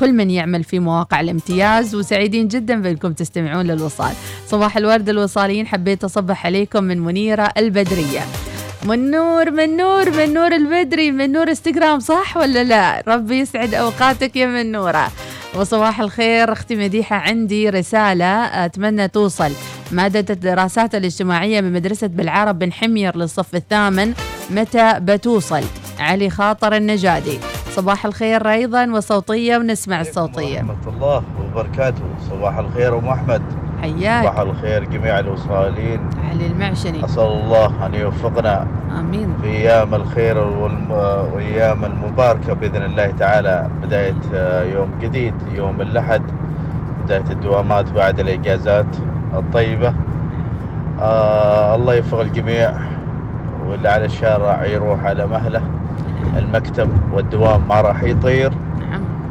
كل 0.00 0.12
من 0.12 0.30
يعمل 0.30 0.64
في 0.64 0.78
مواقع 0.78 1.20
الامتياز 1.20 1.94
وسعيدين 1.94 2.48
جدا 2.48 2.82
بأنكم 2.82 3.12
تستمعون 3.12 3.66
للوصال. 3.66 4.12
صباح 4.46 4.76
الورد 4.76 5.08
الوصاليين 5.08 5.66
حبيت 5.66 6.04
أصبح 6.04 6.46
عليكم 6.46 6.84
من 6.84 7.00
منيرة 7.00 7.52
البدرية. 7.56 8.20
من 8.84 9.10
نور 9.10 9.50
من 9.50 9.76
نور 9.76 10.10
من 10.10 10.34
نور 10.34 10.52
البدري 10.52 11.10
من 11.10 11.32
نور 11.32 11.48
إنستغرام 11.48 12.00
صح 12.00 12.36
ولا 12.36 12.64
لا؟ 12.64 13.02
ربي 13.08 13.38
يسعد 13.38 13.74
أوقاتك 13.74 14.36
يا 14.36 14.46
من 14.46 14.72
نورة 14.72 15.08
وصباح 15.54 16.00
الخير 16.00 16.52
أختي 16.52 16.76
مديحة 16.76 17.16
عندي 17.16 17.70
رسالة 17.70 18.44
أتمنى 18.44 19.08
توصل. 19.08 19.52
مادة 19.92 20.34
الدراسات 20.34 20.94
الاجتماعية 20.94 21.60
بمدرسة 21.60 22.06
بالعرب 22.06 22.58
بن 22.58 22.72
حمير 22.72 23.16
للصف 23.16 23.54
الثامن 23.54 24.14
متى 24.50 24.98
بتوصل؟ 25.00 25.62
علي 25.98 26.30
خاطر 26.30 26.76
النجادي. 26.76 27.38
صباح 27.76 28.06
الخير 28.06 28.50
أيضا 28.50 28.90
وصوتية 28.90 29.56
ونسمع 29.56 30.00
الصوتية. 30.00 30.56
ورحمة 30.56 30.94
الله 30.94 31.22
وبركاته. 31.44 32.02
صباح 32.30 32.58
الخير 32.58 32.98
أم 32.98 33.08
أحمد. 33.08 33.42
حياك. 33.82 34.24
صباح 34.24 34.38
الخير 34.38 34.84
جميع 34.84 35.18
الوصالين 35.18 36.00
علي 36.30 36.46
المعشني 36.46 37.04
أسأل 37.04 37.22
الله 37.22 37.86
أن 37.86 37.94
يوفقنا 37.94 38.66
آمين. 39.00 39.34
في 39.42 39.48
أيام 39.48 39.94
الخير 39.94 40.38
والم... 40.38 40.90
وأيام 41.34 41.84
المباركة 41.84 42.52
بإذن 42.52 42.82
الله 42.82 43.10
تعالى. 43.10 43.70
بداية 43.82 44.14
آه، 44.34 44.62
يوم 44.62 44.90
جديد 45.00 45.34
يوم 45.54 45.80
الأحد. 45.80 46.22
بداية 47.04 47.24
الدوامات 47.30 47.92
بعد 47.92 48.20
الإجازات 48.20 48.96
الطيبة. 49.34 49.94
آه 51.00 51.74
الله 51.74 51.94
يوفق 51.94 52.20
الجميع 52.20 52.74
واللي 53.66 53.88
على 53.88 54.04
الشارع 54.04 54.64
يروح 54.64 55.04
على 55.04 55.26
مهله. 55.26 55.62
المكتب 56.38 56.90
والدوام 57.12 57.68
ما 57.68 57.80
راح 57.80 58.02
يطير. 58.02 58.52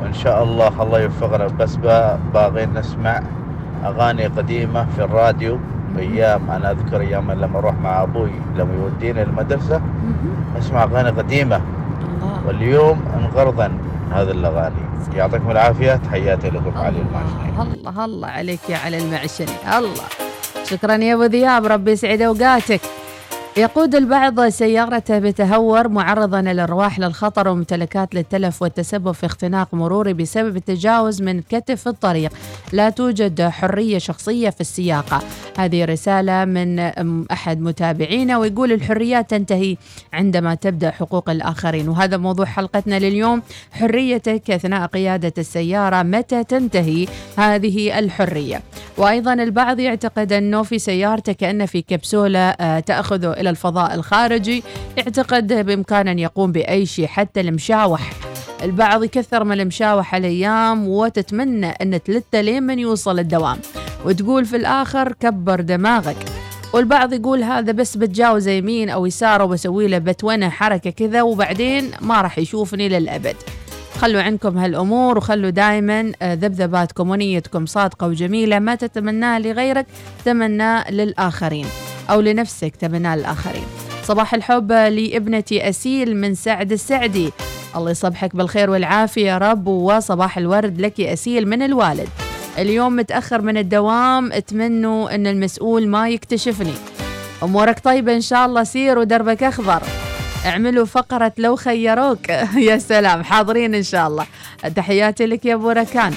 وإن 0.02 0.14
شاء 0.14 0.44
الله 0.44 0.84
الله 0.84 1.00
يوفقنا. 1.00 1.48
بس 1.48 1.76
با- 1.76 2.18
باغين 2.34 2.74
نسمع 2.74 3.22
أغاني 3.86 4.26
قديمة 4.26 4.86
في 4.96 5.04
الراديو 5.04 5.60
أيام 6.00 6.52
أنا 6.52 6.72
أذكر 6.72 7.00
أيام 7.02 7.32
لما 7.32 7.60
أروح 7.60 7.76
مع 7.84 8.04
أبوي 8.04 8.32
لما 8.56 8.74
يوديني 8.74 9.22
المدرسة 9.24 9.82
أسمع 10.60 10.84
أغاني 10.84 11.10
قديمة. 11.10 11.62
واليوم 12.48 13.02
انقرضن 13.20 13.72
هذه 14.12 14.32
الأغاني. 14.32 14.84
يعطيكم 15.16 15.52
العافية. 15.52 15.96
تحياتي 15.96 16.50
لكم 16.50 16.78
علي 16.78 17.00
المعشني. 17.02 17.80
الله 17.80 18.06
الله 18.06 18.28
عليك 18.28 18.70
يا 18.70 18.78
علي 18.78 18.98
المعشني. 18.98 19.56
الله. 19.78 20.06
شكرا 20.64 20.96
يا 20.96 21.14
أبو 21.14 21.24
ذياب. 21.24 21.66
ربي 21.66 21.92
يسعد 21.92 22.22
أوقاتك. 22.22 22.82
يقود 23.58 23.96
البعض 23.96 24.48
سيارته 24.48 25.20
بتهور 25.20 25.88
معرضا 25.88 26.40
الارواح 26.40 27.00
للخطر 27.00 27.48
وممتلكات 27.48 28.16
للتلف 28.16 28.62
والتسبب 28.62 29.12
في 29.12 29.26
اختناق 29.26 29.74
مروري 29.74 30.14
بسبب 30.14 30.56
التجاوز 30.58 31.22
من 31.22 31.42
كتف 31.42 31.88
الطريق. 31.88 32.32
لا 32.74 32.90
توجد 32.90 33.42
حرية 33.42 33.98
شخصية 33.98 34.50
في 34.50 34.62
السياقة. 34.62 35.22
هذه 35.58 35.86
رسالة 35.86 36.46
من 36.46 36.80
أحد 37.32 37.62
متابعينا 37.62 38.38
ويقول 38.38 38.72
الحريات 38.72 39.30
تنتهي 39.30 39.78
عندما 40.14 40.56
تبدأ 40.56 40.92
حقوق 40.92 41.30
الآخرين. 41.30 41.90
وهذا 41.90 42.18
موضوع 42.18 42.46
حلقتنا 42.46 43.00
لليوم. 43.00 43.42
حريتك 43.72 44.52
أثناء 44.52 44.86
قيادة 44.86 45.34
السيارة 45.38 46.04
متى 46.04 46.44
تنتهي؟ 46.44 47.08
هذه 47.38 48.00
الحرية. 48.00 48.62
وأيضا 48.98 49.34
البعض 49.34 49.80
يعتقد 49.80 50.34
أنه 50.34 50.64
في 50.64 50.80
سيارته 50.80 51.34
كانه 51.34 51.66
في 51.66 51.82
كبسولة 51.82 52.40
آه، 52.40 52.80
تاخذه 52.80 53.45
إلى 53.46 53.50
الفضاء 53.50 53.94
الخارجي 53.94 54.64
يعتقد 54.98 55.54
بإمكانه 55.54 56.12
أن 56.12 56.20
يقوم 56.20 56.52
بأي 56.52 56.86
شيء 56.86 57.08
حتى 57.08 57.42
المشاوح. 57.42 58.14
البعض 58.64 59.04
يكثر 59.04 59.44
من 59.44 59.62
المشاوح 59.62 60.16
الأيام 60.16 60.88
وتتمنى 60.88 61.70
أن 61.70 62.04
تلته 62.04 62.42
لين 62.42 62.64
من 62.64 62.80
يوصل 62.80 63.20
الدوام. 63.20 63.58
وتقول 64.06 64.46
في 64.46 64.56
الآخر 64.56 65.12
كبر 65.12 65.62
دماغك. 65.62 66.18
والبعض 66.74 67.14
يقول 67.14 67.44
هذا 67.44 67.72
بس 67.72 67.98
بتجاوز 67.98 68.48
يمين 68.48 68.90
أو 68.90 69.06
يسار 69.06 69.42
وبسوي 69.42 69.88
له 69.88 69.98
بتونة 69.98 70.50
حركة 70.50 70.90
كذا 70.90 71.22
وبعدين 71.22 71.92
ما 72.02 72.22
راح 72.22 72.38
يشوفني 72.38 72.90
للأبد. 72.90 73.36
خلوا 73.98 74.22
عنكم 74.22 74.58
هالأمور 74.58 75.18
وخلوا 75.18 75.50
دائما 75.50 76.12
ذبذباتكم 76.24 77.10
ونيتكم 77.10 77.66
صادقة 77.66 78.08
وجميلة 78.08 78.60
ما 78.60 78.76
تتمناها 78.76 79.40
لغيرك 79.40 79.86
تمناه 80.26 80.92
للآخرين. 80.92 81.66
أو 82.10 82.22
لنفسك 82.22 82.76
تمناه 82.76 83.16
للاخرين 83.16 83.66
صباح 84.04 84.34
الحب 84.34 84.72
لابنتي 84.72 85.70
أسيل 85.70 86.18
من 86.18 86.36
سعد 86.36 86.72
السعدي. 86.72 87.32
الله 87.76 87.92
يصبحك 87.92 88.36
بالخير 88.36 88.70
والعافية 88.70 89.28
يا 89.28 89.38
رب 89.38 89.68
وصباح 89.68 90.38
الورد 90.38 90.82
لك 90.82 91.02
أسيل 91.02 91.48
من 91.48 91.62
الوالد. 91.62 92.10
اليوم 92.58 92.96
متأخر 92.96 93.42
من 93.42 93.58
الدوام 93.58 94.32
اتمنوا 94.32 95.16
إن 95.16 95.28
المسؤول 95.28 95.88
ما 95.88 96.10
يكتشفني. 96.10 96.74
أمورك 97.44 97.80
طيبة 97.80 98.16
إن 98.16 98.22
شاء 98.22 98.46
الله 98.46 98.64
سير 98.64 99.00
ودربك 99.00 99.44
أخضر. 99.44 99.82
اعملوا 100.46 100.86
فقرة 100.86 101.34
لو 101.38 101.56
خيروك. 101.56 102.30
يا 102.70 102.78
سلام 102.78 103.24
حاضرين 103.24 103.76
إن 103.76 103.84
شاء 103.84 104.08
الله. 104.08 104.26
تحياتي 104.76 105.26
لك 105.26 105.46
يا 105.46 105.56
أبو 105.56 105.70
ركان. 105.70 106.14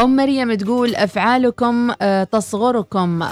أم 0.00 0.16
مريم 0.16 0.54
تقول 0.54 0.94
أفعالكم 0.94 1.92
آه، 2.02 2.24
تصغركم. 2.24 3.24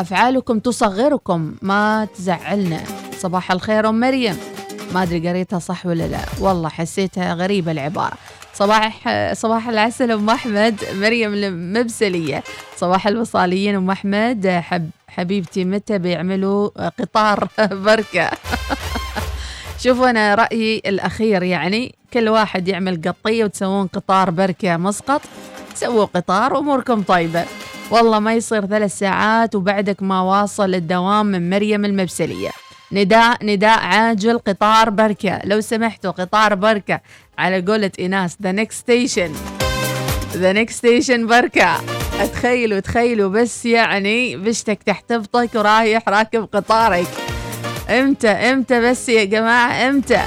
أفعالكم 0.00 0.58
تصغركم. 0.58 1.54
ما 1.62 2.08
تزعلنا. 2.16 2.80
صباح 3.18 3.52
الخير 3.52 3.88
أم 3.88 4.00
مريم. 4.00 4.36
ما 4.94 5.02
أدري 5.02 5.28
قريتها 5.28 5.58
صح 5.58 5.86
ولا 5.86 6.08
لا. 6.08 6.20
والله 6.40 6.68
حسيتها 6.68 7.34
غريبة 7.34 7.72
العبارة. 7.72 8.12
صباح 8.54 9.08
صباح 9.32 9.68
العسل 9.68 10.10
أم 10.10 10.30
أحمد. 10.30 10.80
مريم 10.94 11.34
المبسلية. 11.34 12.42
صباح 12.76 13.06
الوصاليين 13.06 13.74
أم 13.74 13.90
أحمد. 13.90 14.46
حب 14.48 14.90
حبيبتي 15.08 15.64
متى 15.64 15.98
بيعملوا 15.98 16.88
قطار 16.88 17.48
بركة؟ 17.86 18.30
شوفوا 19.82 20.10
أنا 20.10 20.34
رأيي 20.34 20.82
الأخير. 20.86 21.42
يعني 21.42 21.94
كل 22.12 22.28
واحد 22.28 22.68
يعمل 22.68 23.00
قطية 23.06 23.44
وتسوون 23.44 23.86
قطار 23.86 24.30
بركة 24.30 24.76
مسقط. 24.76 25.20
سووا 25.74 26.04
قطار 26.04 26.58
أموركم 26.58 27.02
طيبة. 27.02 27.44
والله 27.90 28.18
ما 28.18 28.34
يصير 28.34 28.66
ثلاث 28.66 28.98
ساعات 28.98 29.54
وبعدك 29.54 30.02
ما 30.02 30.20
واصل 30.20 30.74
الدوام 30.74 31.26
من 31.26 31.50
مريم 31.50 31.84
المبسلية. 31.84 32.50
نداء 32.92 33.46
نداء 33.46 33.78
عاجل 33.78 34.38
قطار 34.38 34.90
بركة. 34.90 35.40
لو 35.44 35.60
سمحتوا 35.60 36.10
قطار 36.10 36.54
بركة. 36.54 37.00
على 37.38 37.60
قولة 37.60 37.90
إيناس 37.98 38.36
the 38.42 38.52
next 38.52 38.74
station. 38.74 39.30
The 40.34 40.52
next 40.54 40.74
station 40.74 41.20
بركة. 41.20 41.76
تخيلوا 42.32 42.80
تخيلوا 42.80 43.28
بس 43.28 43.66
يعني 43.66 44.36
بشتك 44.36 44.82
تحت 44.82 45.12
ورايح 45.54 46.08
راكب 46.08 46.48
قطارك. 46.52 47.08
إمتى 47.90 48.28
إمتى 48.28 48.80
بس 48.80 49.08
يا 49.08 49.24
جماعة 49.24 49.88
إمتى؟ 49.88 50.22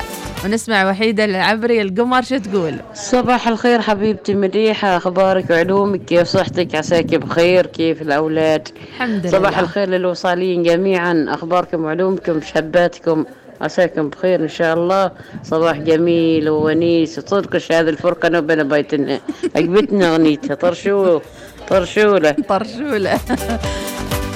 ونسمع 0.45 0.89
وحيدة 0.89 1.25
العبري 1.25 1.81
القمر 1.81 2.21
شو 2.21 2.37
تقول؟ 2.37 2.75
صباح 2.93 3.47
الخير 3.47 3.81
حبيبتي 3.81 4.33
مديحة 4.33 4.97
أخبارك 4.97 5.49
وعلومك؟ 5.49 6.05
كيف 6.05 6.27
صحتك؟ 6.27 6.75
عساك 6.75 7.15
بخير؟ 7.15 7.65
كيف 7.65 8.01
الأولاد؟ 8.01 8.67
الحمد 8.87 9.21
لله. 9.21 9.31
صباح 9.31 9.59
الخير 9.59 9.89
للوصاليين 9.89 10.63
جميعا. 10.63 11.25
أخباركم 11.29 11.83
وعلومكم 11.83 12.41
شاباتكم 12.41 13.25
عساكم 13.61 14.09
بخير 14.09 14.43
إن 14.43 14.47
شاء 14.47 14.73
الله. 14.73 15.11
صباح 15.43 15.77
جميل 15.77 16.49
وونيس. 16.49 17.17
وصدقش 17.17 17.71
هذه 17.71 17.89
الفرقة 17.89 18.29
نبنا 18.29 18.63
بيتنا. 18.63 19.19
عجبتنا 19.55 20.11
أغنيتها. 20.11 20.55
طرشو 20.55 21.19
طرشولة. 21.67 22.31
طرشولة. 22.31 23.11
آه، 23.11 23.59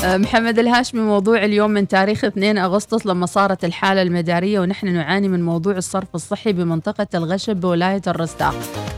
محمد 0.05 0.59
الهاشمي 0.59 1.01
موضوع 1.01 1.45
اليوم 1.45 1.71
من 1.71 1.87
تاريخ 1.87 2.25
2 2.25 2.57
أغسطس 2.57 3.05
لما 3.05 3.25
صارت 3.25 3.65
الحالة 3.65 4.01
المدارية 4.01 4.59
ونحن 4.59 4.87
نعاني 4.87 5.27
من 5.27 5.45
موضوع 5.45 5.77
الصرف 5.77 6.07
الصحي 6.15 6.53
بمنطقة 6.53 7.07
الغشب 7.15 7.59
بولاية 7.59 8.01
الرستاق. 8.07 8.55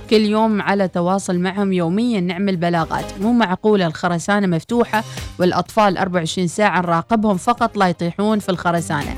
كل 0.10 0.16
يوم 0.26 0.62
على 0.62 0.88
تواصل 0.88 1.40
معهم 1.40 1.74
يوميا 1.74 2.20
نعمل 2.20 2.56
بلاغات. 2.56 3.06
مو 3.22 3.32
معقولة 3.34 3.88
الخرسانة 3.88 4.48
مفتوحة 4.48 5.04
والأطفال 5.40 5.98
24 5.98 6.48
ساعة 6.48 6.82
نراقبهم 6.82 7.38
فقط 7.38 7.78
لا 7.78 7.88
يطيحون 7.88 8.40
في 8.40 8.50
الخرسانة. 8.50 9.16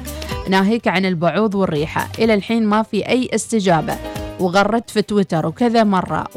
ناهيك 0.49 0.87
عن 0.87 1.05
البعوض 1.05 1.55
والريحة. 1.55 2.07
إلى 2.19 2.33
الحين 2.33 2.65
ما 2.65 2.83
في 2.83 3.09
أي 3.09 3.29
استجابة. 3.35 3.95
وغردت 4.39 4.89
في 4.89 5.01
تويتر 5.01 5.45
وكذا 5.45 5.83
مرة 5.83 6.27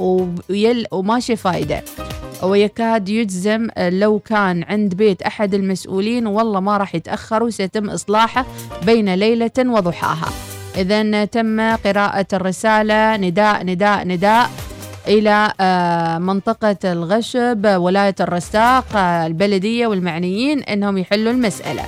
ويل 0.51 0.87
وماشي 0.93 1.37
فايدة. 1.37 1.83
ويكاد 2.43 3.09
يجزم 3.09 3.69
لو 3.79 4.19
كان 4.19 4.63
عند 4.63 4.95
بيت 4.95 5.23
أحد 5.23 5.55
المسؤولين 5.55 6.27
والله 6.27 6.61
ما 6.61 6.77
راح 6.77 6.95
يتأخر 6.95 7.43
وسيتم 7.43 7.91
إصلاحه 7.91 8.47
بين 8.87 9.15
ليلة 9.15 9.51
وضحاها. 9.59 10.29
إذا 10.77 11.25
تم 11.25 11.61
قراءة 11.77 12.27
الرسالة 12.33 13.17
نداء 13.17 13.65
نداء 13.65 14.07
نداء 14.07 14.51
إلى 15.09 15.53
آه، 15.61 16.19
منطقة 16.19 16.77
الغشب 16.85 17.67
ولاية 17.67 18.15
الرستاق 18.21 18.97
آه، 18.97 19.27
البلدية 19.27 19.87
والمعنيين 19.87 20.63
أنهم 20.63 20.99
يحلوا 20.99 21.33
المسألة. 21.33 21.83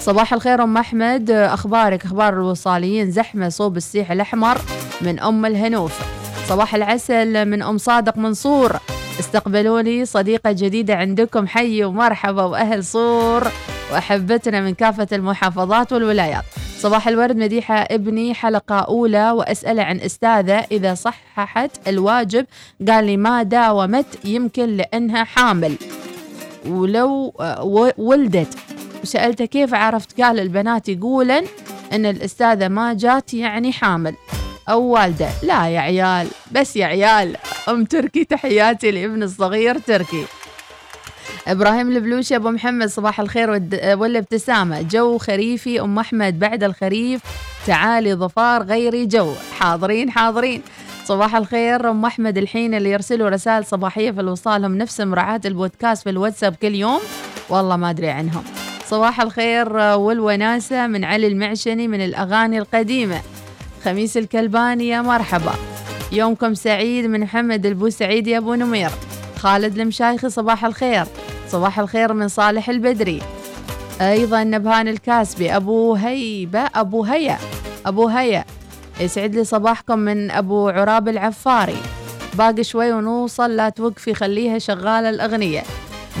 صباح 0.00 0.32
الخير 0.32 0.62
أم 0.62 0.76
أحمد. 0.76 1.30
آه، 1.30 1.54
أخبارك؟ 1.54 2.04
أخبار 2.04 2.32
الوصاليين. 2.34 3.10
زحمة 3.10 3.48
صوب 3.48 3.76
السيح 3.76 4.10
الأحمر 4.10 4.58
من 5.00 5.20
أم 5.20 5.46
الهنوف. 5.46 6.00
صباح 6.48 6.74
العسل 6.74 7.48
من 7.48 7.62
أم 7.62 7.78
صادق 7.78 8.18
منصور. 8.18 8.76
استقبلوا 9.20 9.82
لي 9.82 10.04
صديقة 10.04 10.52
جديدة 10.52 10.94
عندكم. 10.94 11.46
حي 11.46 11.84
ومرحبا 11.84 12.42
وأهل 12.42 12.84
صور 12.84 13.48
وأحبتنا 13.92 14.60
من 14.60 14.74
كافة 14.74 15.06
المحافظات 15.12 15.92
والولايات. 15.92 16.44
صباح 16.78 17.08
الورد 17.08 17.36
مديحة 17.36 17.74
ابني 17.74 18.34
حلقة 18.34 18.78
أولى 18.78 19.30
وأسأله 19.30 19.82
عن 19.82 20.00
أستاذة 20.00 20.66
إذا 20.72 20.94
صححت 20.94 21.88
الواجب 21.88 22.46
قال 22.88 23.04
لي 23.04 23.16
ما 23.16 23.42
داومت 23.42 24.06
يمكن 24.24 24.76
لأنها 24.76 25.24
حامل. 25.24 25.74
ولو 26.66 27.34
ولدت. 27.98 28.58
وسألته 29.02 29.44
كيف 29.44 29.74
عرفت؟ 29.74 30.20
قال 30.20 30.40
البنات 30.40 30.88
يقولن 30.88 31.44
إن 31.92 32.06
الأستاذة 32.06 32.68
ما 32.68 32.94
جات 32.94 33.34
يعني 33.34 33.72
حامل. 33.72 34.14
أو 34.68 34.82
والدة. 34.82 35.28
لا 35.42 35.68
يا 35.68 35.80
عيال 35.80 36.28
بس 36.52 36.76
يا 36.76 36.86
عيال 36.86 37.36
أم 37.68 37.84
تركي 37.84 38.24
تحياتي 38.24 38.90
لابن 38.90 39.22
الصغير 39.22 39.78
تركي. 39.78 40.24
إبراهيم 41.48 41.90
البلوشي 41.90 42.36
أبو 42.36 42.50
محمد 42.50 42.88
صباح 42.88 43.20
الخير 43.20 43.50
والد- 43.50 43.80
والابتسامه 43.84 44.82
جو 44.82 45.18
خريفي 45.18 45.80
أم 45.80 45.98
أحمد 45.98 46.38
بعد 46.38 46.64
الخريف. 46.64 47.20
تعالي 47.66 48.14
ظفار 48.14 48.62
غيري 48.62 49.06
جو. 49.06 49.32
حاضرين 49.60 50.10
حاضرين. 50.10 50.62
صباح 51.04 51.36
الخير 51.36 51.90
أم 51.90 52.04
أحمد 52.04 52.38
الحين 52.38 52.74
اللي 52.74 52.90
يرسلوا 52.90 53.28
رسائل 53.28 53.64
صباحية 53.66 54.10
في 54.10 54.20
الوصال. 54.20 54.64
هم 54.64 54.78
نفس 54.78 55.00
مراعاة 55.00 55.40
البودكاست 55.44 56.02
في 56.02 56.10
الواتساب 56.10 56.54
كل 56.62 56.74
يوم. 56.74 57.00
والله 57.48 57.76
ما 57.76 57.90
أدري 57.90 58.08
عنهم. 58.08 58.44
صباح 58.86 59.20
الخير 59.20 59.76
والوناسة 59.76 60.86
من 60.86 61.04
علي 61.04 61.26
المعشني 61.26 61.88
من 61.88 62.04
الأغاني 62.04 62.58
القديمة. 62.58 63.20
خميس 63.84 64.16
الكلباني 64.16 64.88
يا 64.88 65.02
مرحبا. 65.02 65.52
يومكم 66.12 66.54
سعيد 66.54 67.06
من 67.06 67.20
محمد 67.20 67.66
البوسعيد 67.66 68.26
يا 68.26 68.38
أبو 68.38 68.54
نمير. 68.54 68.90
خالد 69.38 69.78
المشايخي 69.78 70.30
صباح 70.30 70.64
الخير. 70.64 71.04
صباح 71.48 71.78
الخير 71.78 72.12
من 72.12 72.28
صالح 72.28 72.68
البدري. 72.68 73.22
أيضا 74.00 74.44
نبهان 74.44 74.88
الكاسبي 74.88 75.56
أبو 75.56 75.94
هيبة 75.94 76.60
أبو 76.74 77.04
هيا 77.04 77.38
أبو 77.86 78.08
هيا. 78.08 78.44
يسعد 79.00 79.34
لي 79.34 79.44
صباحكم 79.44 79.98
من 79.98 80.30
أبو 80.30 80.68
عراب 80.68 81.08
العفاري. 81.08 81.82
باقي 82.34 82.64
شوي 82.64 82.92
ونوصل 82.92 83.56
لا 83.56 83.68
توقفي 83.68 84.14
خليها 84.14 84.58
شغالة 84.58 85.10
الأغنية. 85.10 85.62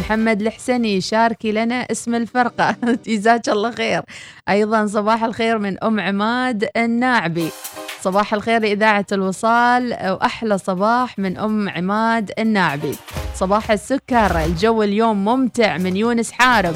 محمد 0.00 0.42
الحسني 0.42 1.00
شاركي 1.00 1.52
لنا 1.52 1.74
اسم 1.74 2.14
الفرقة. 2.14 2.76
جزاك 3.06 3.48
الله 3.48 3.70
خير. 3.70 4.02
أيضا 4.48 4.86
صباح 4.86 5.24
الخير 5.24 5.58
من 5.58 5.84
أم 5.84 6.00
عماد 6.00 6.68
الناعبي. 6.76 7.48
صباح 8.00 8.34
الخير 8.34 8.60
لإذاعة 8.60 9.06
الوصال 9.12 9.92
وأحلى 9.92 10.58
صباح 10.58 11.18
من 11.18 11.38
أم 11.38 11.68
عماد 11.68 12.30
الناعبي. 12.38 12.94
صباح 13.34 13.70
السكر 13.70 14.44
الجو 14.44 14.82
اليوم 14.82 15.24
ممتع 15.24 15.76
من 15.78 15.96
يونس 15.96 16.32
حارب. 16.32 16.74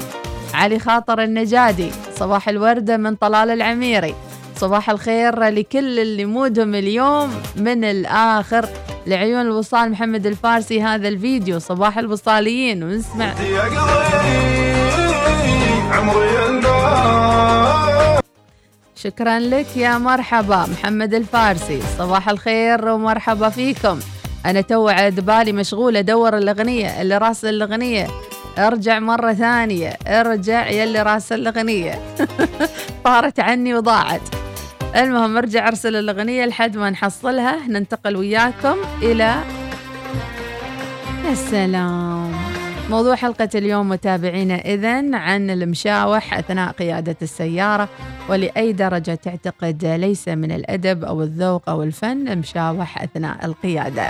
علي 0.55 0.79
خاطر 0.79 1.23
النجادي. 1.23 1.91
صباح 2.17 2.49
الوردة 2.49 2.97
من 2.97 3.15
طلال 3.15 3.51
العميري. 3.51 4.15
صباح 4.57 4.91
الخير 4.91 5.45
لكل 5.45 5.99
اللي 5.99 6.25
مودهم 6.25 6.75
اليوم 6.75 7.35
من 7.57 7.85
الآخر. 7.85 8.69
لعيون 9.07 9.41
الوصال 9.41 9.91
محمد 9.91 10.27
الفارسي 10.27 10.83
هذا 10.83 11.09
الفيديو. 11.09 11.59
صباح 11.59 11.99
الوصاليين 11.99 12.83
ونسمع. 12.83 13.35
شكرا 18.97 19.39
لك 19.39 19.77
يا 19.77 19.99
مرحبا 19.99 20.67
محمد 20.67 21.15
الفارسي. 21.15 21.81
صباح 21.99 22.29
الخير 22.29 22.89
ومرحبا 22.89 23.49
فيكم. 23.49 24.01
أنا 24.47 24.61
تو 24.61 24.89
عاد 24.89 25.21
بالي 25.21 25.53
مشغولة 25.53 25.99
أدور 25.99 26.39
الأغنية 26.39 27.03
اللي 27.03 27.19
راس 27.19 27.45
الأغنية. 27.45 28.07
ارجع 28.59 28.99
مرة 28.99 29.33
ثانية 29.33 29.89
ارجع 30.07 30.69
يلي 30.69 31.03
راس 31.03 31.33
الأغنية. 31.33 32.01
طارت 33.05 33.41
عني 33.41 33.75
وضاعت. 33.75 34.46
المهم 34.97 35.37
ارجع 35.37 35.69
ارسل 35.69 35.97
الأغنية 35.97 36.47
لحد 36.47 36.77
ما 36.77 36.91
نحصلها. 36.91 37.67
ننتقل 37.69 38.17
وياكم 38.17 38.77
إلى 39.03 39.35
السلام 41.31 42.33
موضوع 42.91 43.15
حلقة 43.15 43.49
اليوم 43.55 43.89
متابعينا 43.89 44.55
إذن 44.55 45.15
عن 45.15 45.51
المشاوح 45.51 46.35
أثناء 46.35 46.73
قيادة 46.73 47.17
السيارة 47.23 47.89
ولأي 48.29 48.73
درجة 48.73 49.15
تعتقد 49.15 49.85
ليس 49.85 50.29
من 50.29 50.53
الأدب 50.53 51.05
أو 51.05 51.23
الذوق 51.23 51.69
أو 51.69 51.83
الفن 51.83 52.29
المشاوح 52.29 53.03
أثناء 53.03 53.45
القيادة. 53.47 54.09